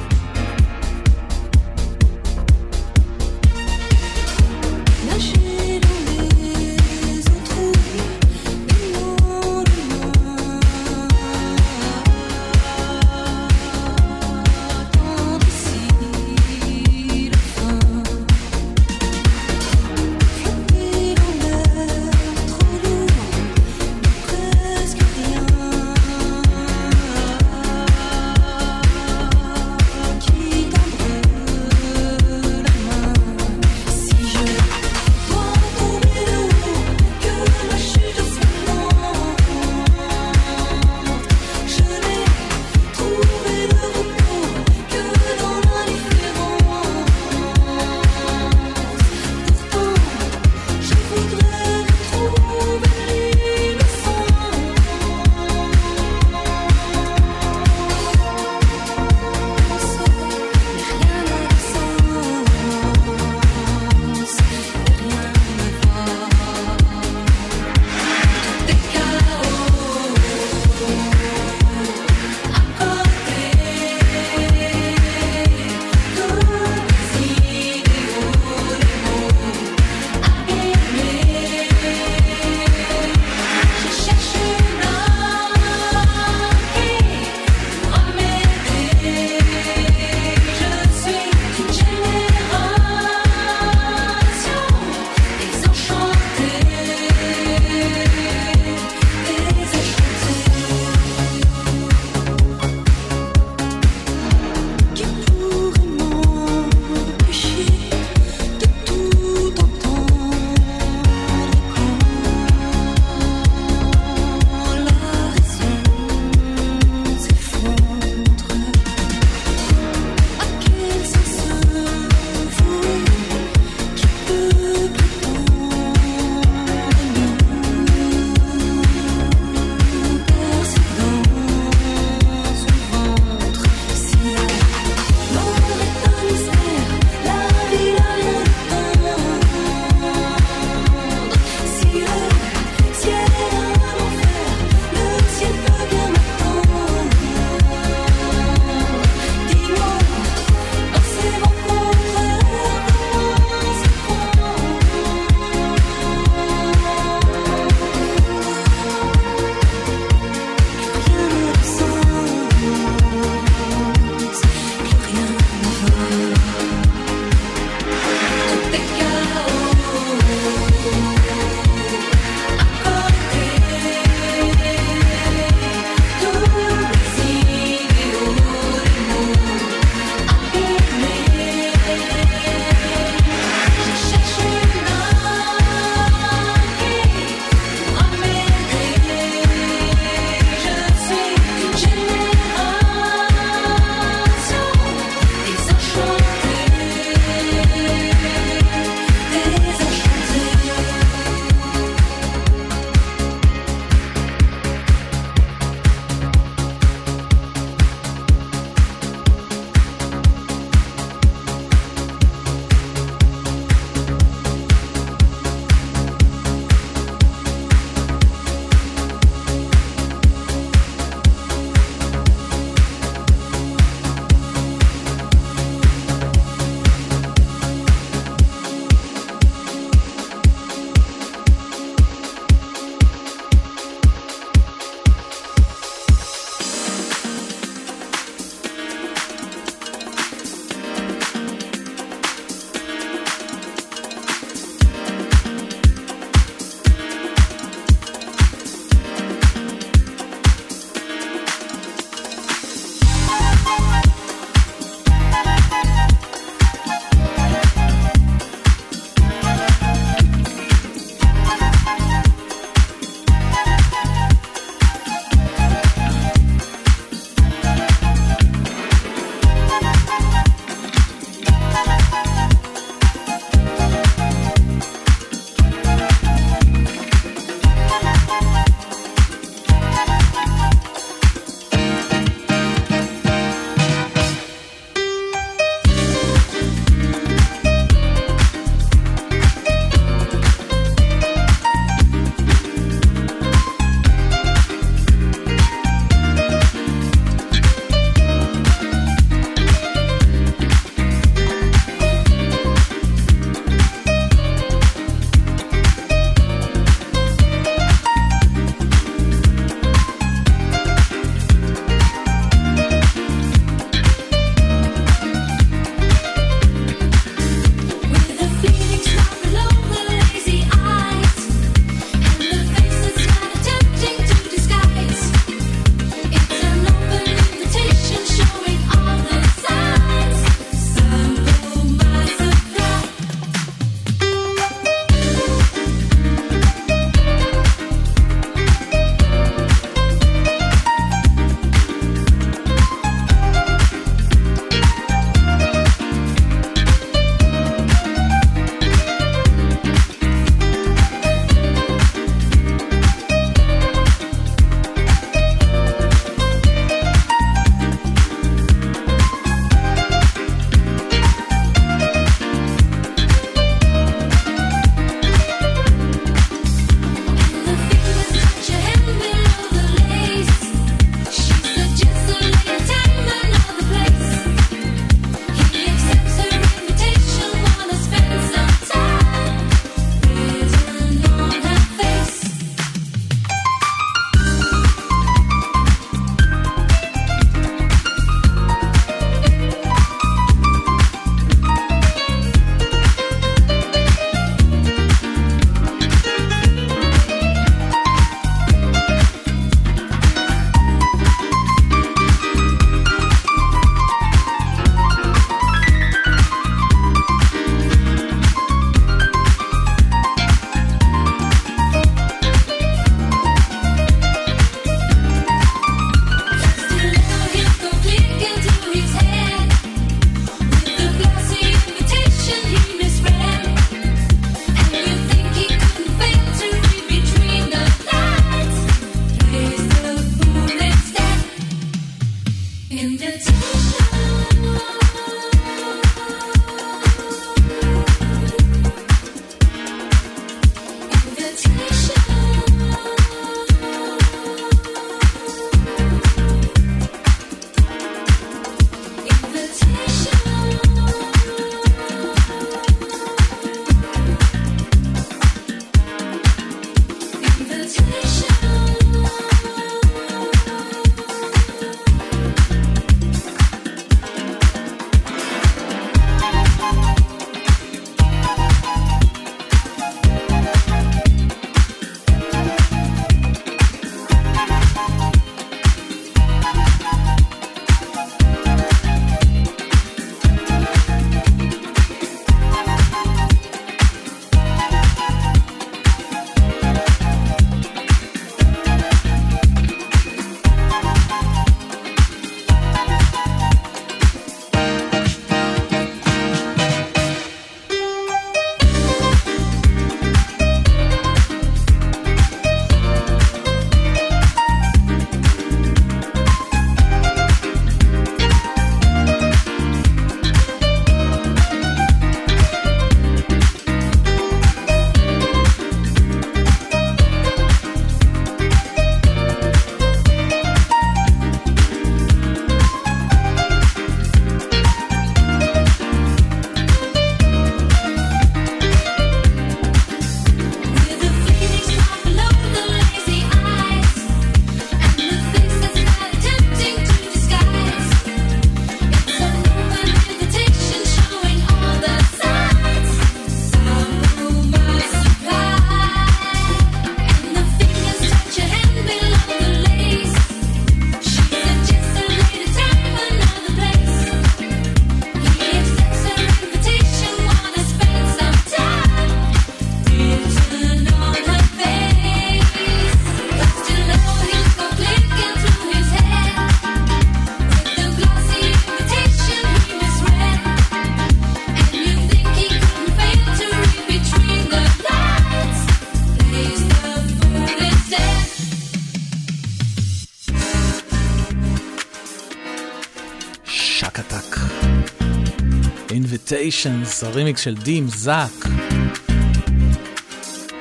Invitations, 587.20 587.26
הרימיקס 587.26 587.60
של 587.60 587.74
דים 587.74 588.08
זאק. 588.08 588.66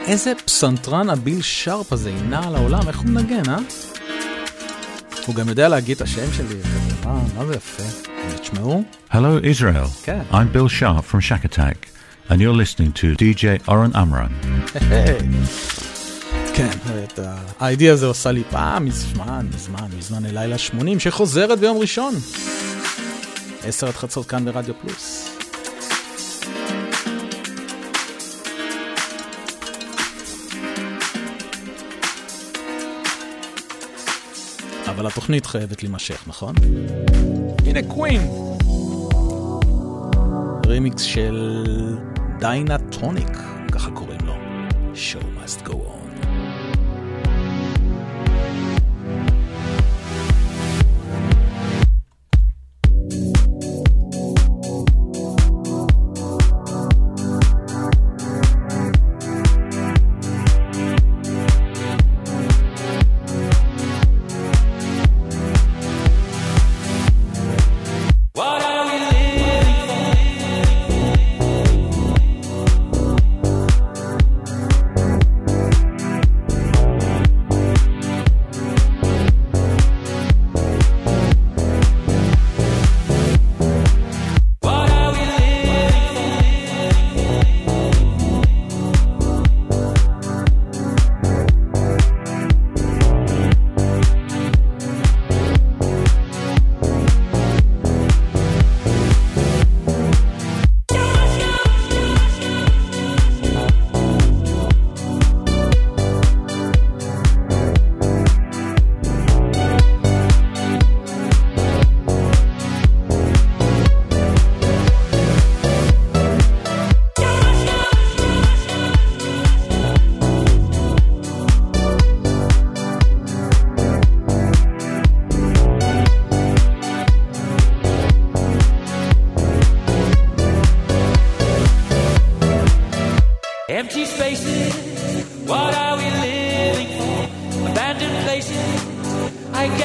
איזה 0.07 0.33
פסנתרן 0.45 1.09
הביל 1.09 1.41
שרפ 1.41 1.93
הזה 1.93 2.09
ינע 2.09 2.47
על 2.47 2.55
העולם, 2.55 2.87
איך 2.87 2.99
הוא 2.99 3.09
מנגן, 3.09 3.49
אה? 3.49 3.57
הוא 5.25 5.35
גם 5.35 5.49
יודע 5.49 5.69
להגיד 5.69 5.95
את 5.95 6.01
השם 6.01 6.33
שלי, 6.33 6.47
כזה, 6.47 7.07
מה, 7.07 7.21
מה 7.35 7.45
זה 7.45 7.53
יפה. 7.53 7.83
תשמעו. 8.41 8.83
Hello, 9.11 9.39
Israel. 9.43 9.87
Okay. 10.05 10.33
I'm 10.33 10.47
Bill 10.55 10.67
Sharp 10.67 11.03
from 11.11 11.19
Shack 11.19 11.45
Attack, 11.45 11.87
and 12.29 12.41
you're 12.41 12.57
listening 12.63 12.91
to 12.93 13.15
DJ 13.15 13.67
Oren 13.67 13.93
Amran. 13.95 14.31
כן, 16.55 16.69
את 17.03 17.19
ה-ID 17.19 17.91
הזה 17.91 18.05
עושה 18.05 18.31
לי 18.31 18.43
פעם, 18.49 18.85
מזמן, 18.85 19.47
מזמן, 19.55 19.87
מזמן 19.97 20.23
ללילה 20.23 20.57
80, 20.57 20.99
שחוזרת 20.99 21.59
ביום 21.59 21.77
ראשון. 21.77 22.13
עשר 23.63 23.87
עד 23.87 23.93
חצות 23.93 24.25
כאן 24.25 24.45
ברדיו 24.45 24.73
פלוס. 24.81 25.38
אבל 34.99 35.07
התוכנית 35.07 35.45
חייבת 35.45 35.83
להימשך, 35.83 36.23
נכון? 36.27 36.55
הנה 37.65 37.79
קווין! 37.87 38.21
רימיקס 40.65 41.01
של 41.01 41.65
דיינה 42.39 42.77
טוניק, 42.77 43.37
ככה 43.71 43.91
קוראים 43.91 44.19
לו. 44.25 44.33
show 44.93 45.28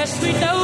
best 0.05 0.23
we 0.23 0.33
know. 0.33 0.64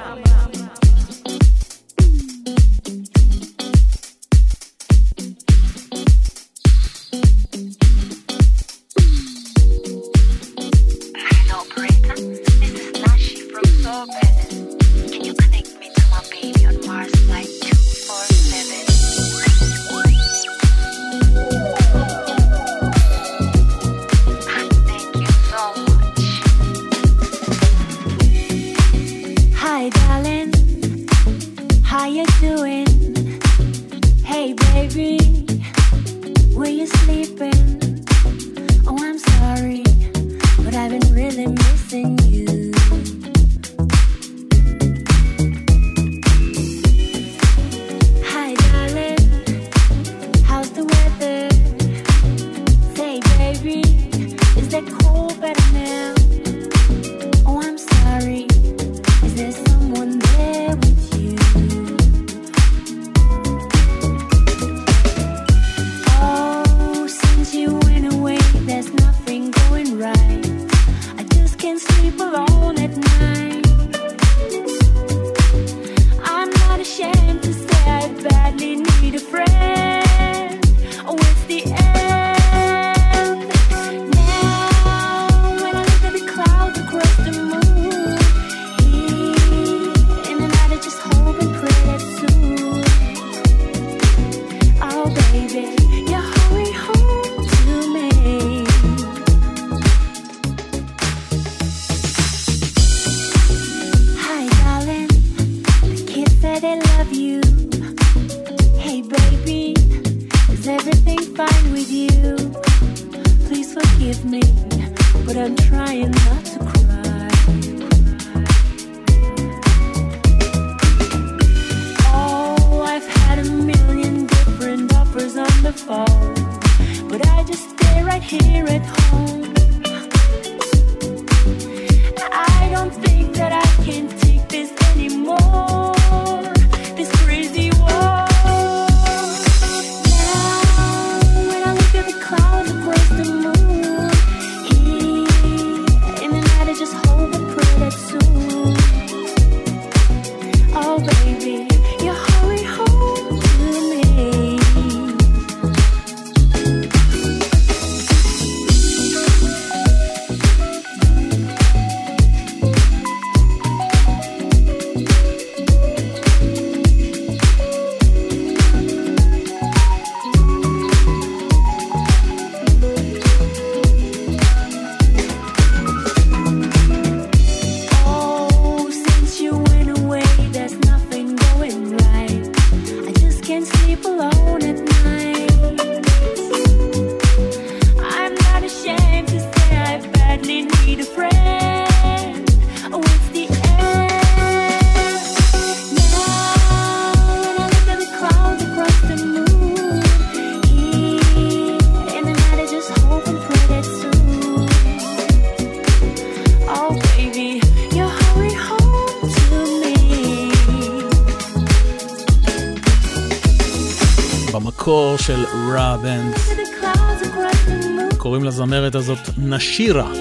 נשירה. 219.51 220.11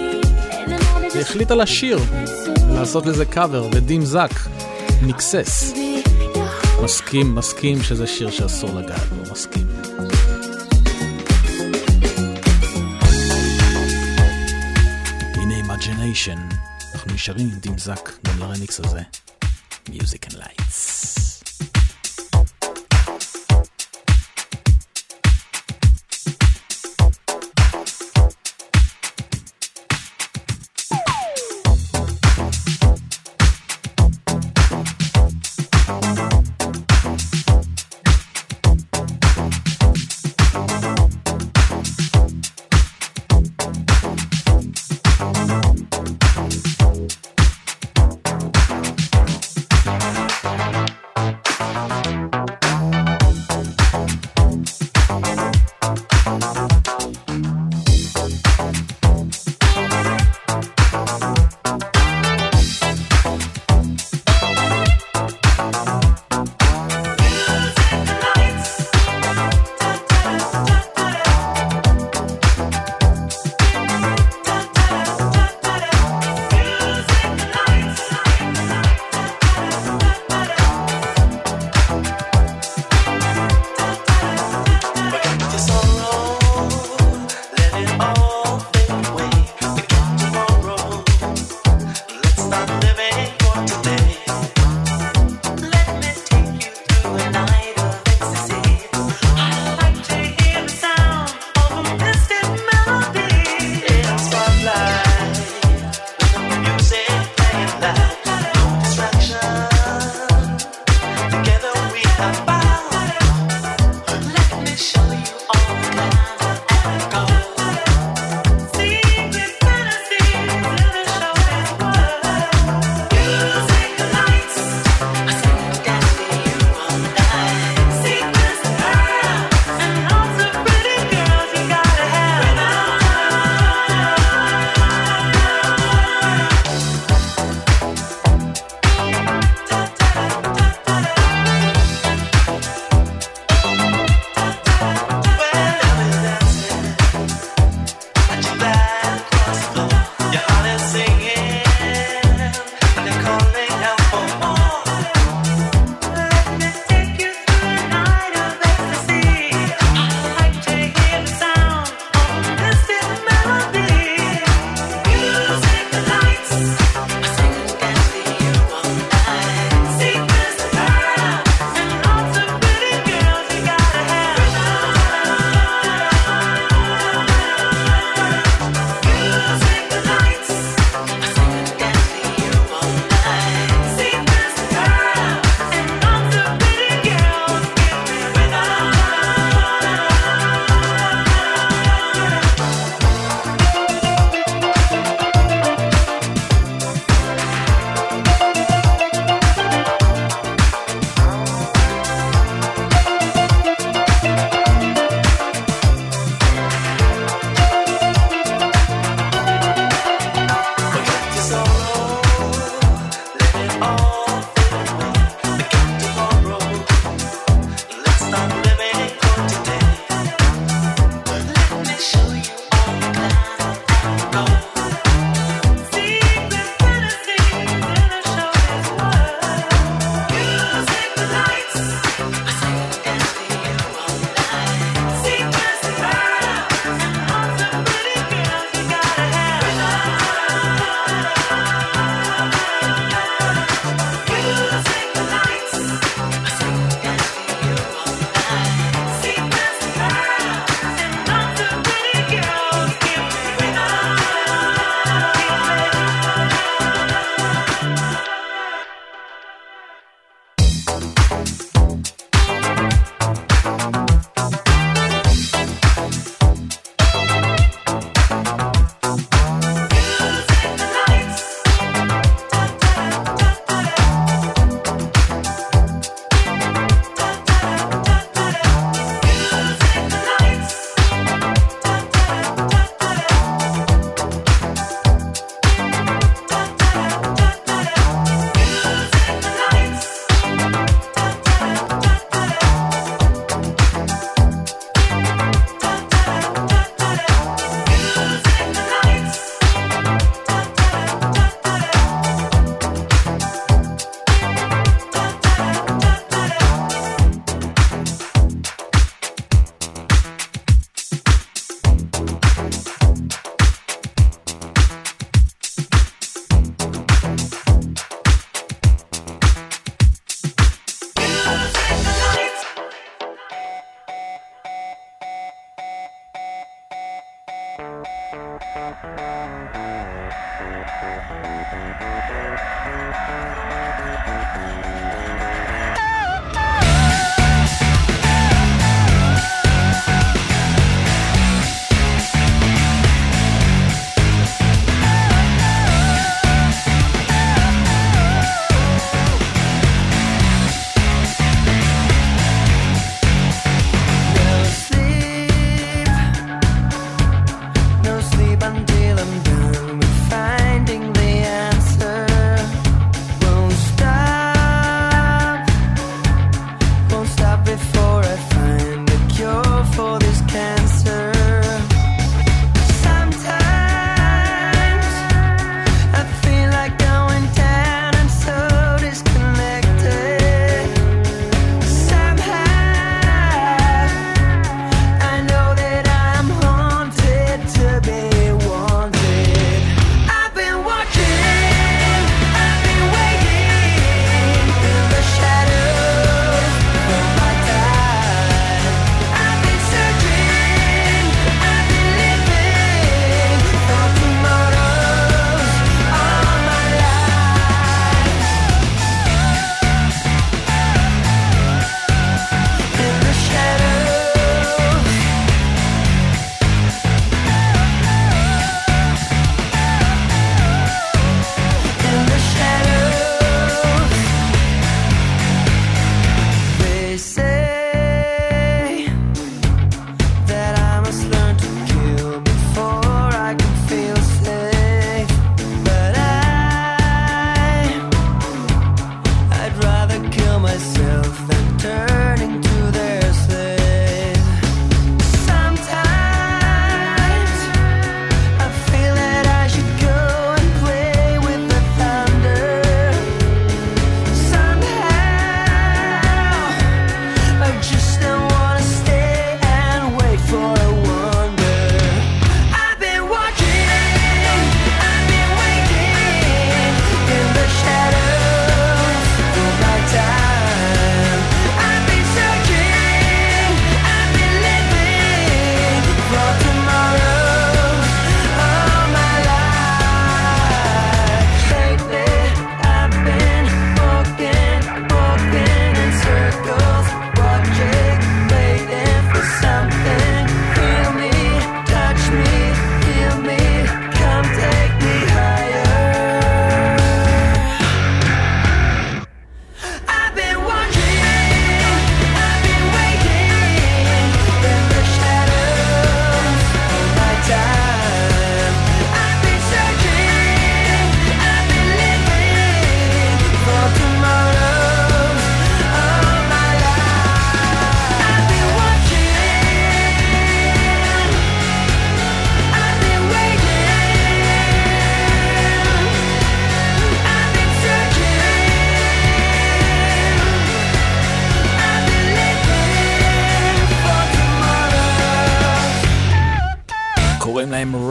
היא 1.15 1.23
החליטה 1.23 1.55
לשיר, 1.55 1.98
ולעשות 2.70 3.07
לזה 3.07 3.24
קאבר, 3.24 3.69
ודים 3.73 4.05
זק, 4.05 4.31
מיקסס. 5.02 5.73
מסכים, 6.85 7.35
מסכים 7.35 7.82
שזה 7.82 8.07
שיר 8.07 8.31
שאסור 8.31 8.74
לגעת 8.74 9.09
בו, 9.09 9.32
מסכים. 9.32 9.66
הנה 15.35 15.55
אימג'יניישן, 15.57 16.39
אנחנו 16.94 17.15
נשארים 17.15 17.48
עם 17.52 17.59
דים 17.61 17.78
זק 17.78 18.11
גם 18.27 18.39
לרמיקס 18.39 18.81
הזה. 18.81 19.01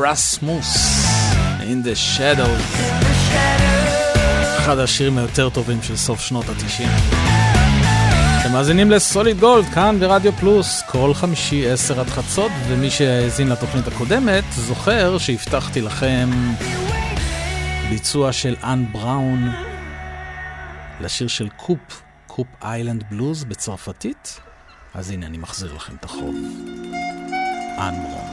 רסמוס, 0.09 0.77
In 1.59 1.85
the 1.85 2.17
Shadows. 2.17 2.79
אחד 4.57 4.77
השירים 4.77 5.17
היותר 5.17 5.49
טובים 5.49 5.83
של 5.83 5.97
סוף 5.97 6.21
שנות 6.21 6.45
התשעים. 6.49 6.89
אתם 8.41 8.51
מאזינים 8.51 8.91
לסוליד 8.91 9.39
גולד, 9.39 9.65
כאן 9.65 9.99
ברדיו 9.99 10.33
פלוס, 10.33 10.81
כל 10.87 11.13
חמישי 11.13 11.69
עשר 11.69 11.99
עד 11.99 12.07
חצות, 12.07 12.51
ומי 12.67 12.89
שהאזין 12.89 13.49
לתוכנית 13.49 13.87
הקודמת 13.87 14.43
זוכר 14.51 15.17
שהבטחתי 15.17 15.81
לכם 15.81 16.29
ביצוע 17.89 18.31
של 18.31 18.55
אנ 18.63 18.85
בראון 18.91 19.49
לשיר 21.01 21.27
של 21.27 21.49
קופ, 21.49 22.01
קופ 22.27 22.47
איילנד 22.63 23.03
בלוז 23.09 23.43
בצרפתית. 23.43 24.39
אז 24.93 25.11
הנה, 25.11 25.25
אני 25.25 25.37
מחזיר 25.37 25.73
לכם 25.73 25.95
את 25.99 26.05
החוב. 26.05 26.35
אנ 27.77 27.93
בראון. 28.03 28.28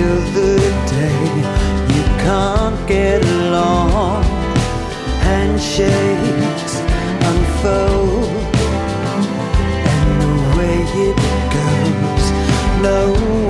of 0.00 0.34
the 0.34 0.56
day 0.88 1.22
you 1.94 2.04
can't 2.24 2.88
get 2.88 3.22
along. 3.24 4.24
Handshakes 5.26 6.74
unfold, 7.28 8.28
and 9.94 10.22
the 10.22 10.34
way 10.56 10.78
it 11.08 11.18
goes, 11.56 12.26
no 12.82 13.49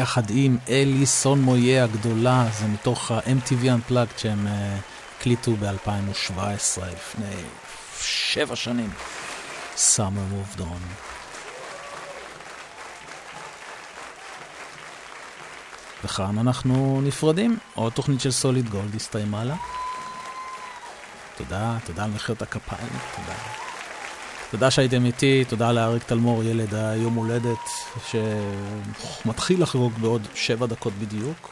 יחד 0.00 0.22
עם 0.30 0.58
אליסון 0.68 1.42
מויה 1.42 1.84
הגדולה, 1.84 2.46
זה 2.58 2.66
מתוך 2.66 3.10
ה-MTV 3.10 3.64
Unplugged 3.64 4.18
שהם 4.18 4.46
אה, 4.46 4.76
הקליטו 5.16 5.52
ב-2017, 5.56 6.80
לפני 6.92 7.34
שבע 8.00 8.56
שנים. 8.56 8.90
Summer 9.76 10.56
Moved 10.56 10.60
On. 10.60 10.82
וכאן 16.04 16.38
אנחנו 16.38 17.00
נפרדים, 17.04 17.58
עוד 17.74 17.92
תוכנית 17.92 18.20
של 18.20 18.30
סוליד 18.30 18.68
גולד 18.68 18.94
הסתיימה 18.94 19.44
לה. 19.44 19.56
תודה, 21.36 21.76
תודה 21.84 22.04
על 22.04 22.10
מחיאות 22.10 22.42
הכפיים, 22.42 22.88
תודה. 23.16 23.69
תודה 24.50 24.70
שהייתם 24.70 25.06
איתי, 25.06 25.44
תודה 25.48 25.72
לאריק 25.72 26.02
תלמור, 26.02 26.44
ילד 26.44 26.74
היום 26.74 27.14
הולדת, 27.14 27.58
שמתחיל 28.10 29.62
לחגוג 29.62 29.92
בעוד 30.00 30.22
שבע 30.34 30.66
דקות 30.66 30.92
בדיוק. 30.92 31.50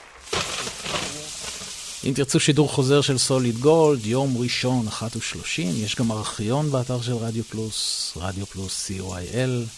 אם 2.04 2.12
תרצו 2.14 2.40
שידור 2.40 2.68
חוזר 2.68 3.00
של 3.00 3.18
סוליד 3.18 3.58
גולד, 3.58 4.06
יום 4.06 4.36
ראשון, 4.38 4.88
אחת 4.88 5.16
ושלושים, 5.16 5.72
יש 5.76 5.96
גם 5.96 6.12
ארכיון 6.12 6.70
באתר 6.70 7.02
של 7.02 7.14
רדיו 7.14 7.44
פלוס, 7.44 8.12
רדיו 8.16 8.46
פלוס 8.46 8.90
co.il. 8.90 9.68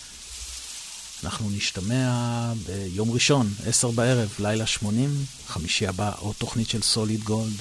אנחנו 1.25 1.51
נשתמע 1.51 2.53
ביום 2.67 3.11
ראשון, 3.11 3.49
עשר 3.67 3.91
בערב, 3.91 4.35
לילה 4.39 4.67
שמונים, 4.67 5.11
חמישי 5.47 5.87
הבא, 5.87 6.13
עוד 6.19 6.35
תוכנית 6.39 6.69
של 6.69 6.83
סוליד 6.83 7.23
גולד. 7.25 7.57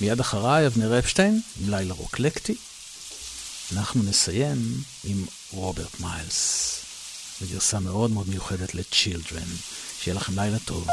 מיד 0.00 0.20
אחריי, 0.20 0.66
אבנר 0.66 0.98
אפשטיין, 0.98 1.40
עם 1.60 1.70
לילה 1.70 1.94
רוקלקטי. 1.94 2.54
אנחנו 3.72 4.02
נסיים 4.02 4.58
עם 5.04 5.24
רוברט 5.52 6.00
מיילס, 6.00 6.74
בגרסה 7.42 7.80
מאוד 7.80 8.10
מאוד 8.10 8.28
מיוחדת 8.28 8.74
ל-Children. 8.74 9.48
שיהיה 10.00 10.16
לכם 10.16 10.38
לילה 10.38 10.58
טוב, 10.58 10.86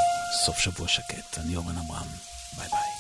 סוף 0.46 0.58
שבוע 0.58 0.88
שקט. 0.88 1.38
אני 1.38 1.56
אורן 1.56 1.78
עמרם, 1.78 2.08
ביי 2.58 2.68
ביי. 2.68 2.95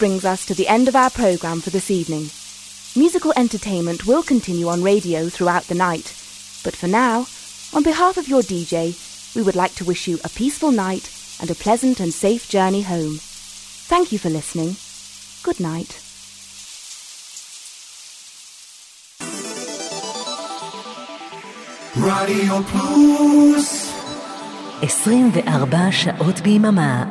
brings 0.00 0.24
us 0.24 0.46
to 0.46 0.54
the 0.54 0.66
end 0.66 0.88
of 0.88 0.96
our 0.96 1.10
programme 1.10 1.60
for 1.60 1.68
this 1.68 1.90
evening. 1.90 2.30
Musical 2.96 3.34
entertainment 3.36 4.06
will 4.06 4.22
continue 4.22 4.66
on 4.66 4.82
radio 4.82 5.28
throughout 5.28 5.64
the 5.64 5.74
night, 5.74 6.08
but 6.64 6.74
for 6.74 6.88
now, 6.88 7.26
on 7.74 7.82
behalf 7.82 8.16
of 8.16 8.26
your 8.26 8.40
DJ, 8.40 8.96
we 9.36 9.42
would 9.42 9.54
like 9.54 9.74
to 9.74 9.84
wish 9.84 10.08
you 10.08 10.18
a 10.24 10.30
peaceful 10.30 10.72
night 10.72 11.06
and 11.38 11.50
a 11.50 11.54
pleasant 11.54 12.00
and 12.00 12.14
safe 12.14 12.48
journey 12.48 12.80
home. 12.80 13.18
Thank 13.92 14.10
you 14.10 14.18
for 14.18 14.30
listening. 14.30 14.76
Good 15.44 15.60
night. 15.60 16.00
רדיו 21.96 22.62
פלוס 22.64 23.92
24 24.82 25.92
שעות 25.92 26.40
ביממה 26.40 27.04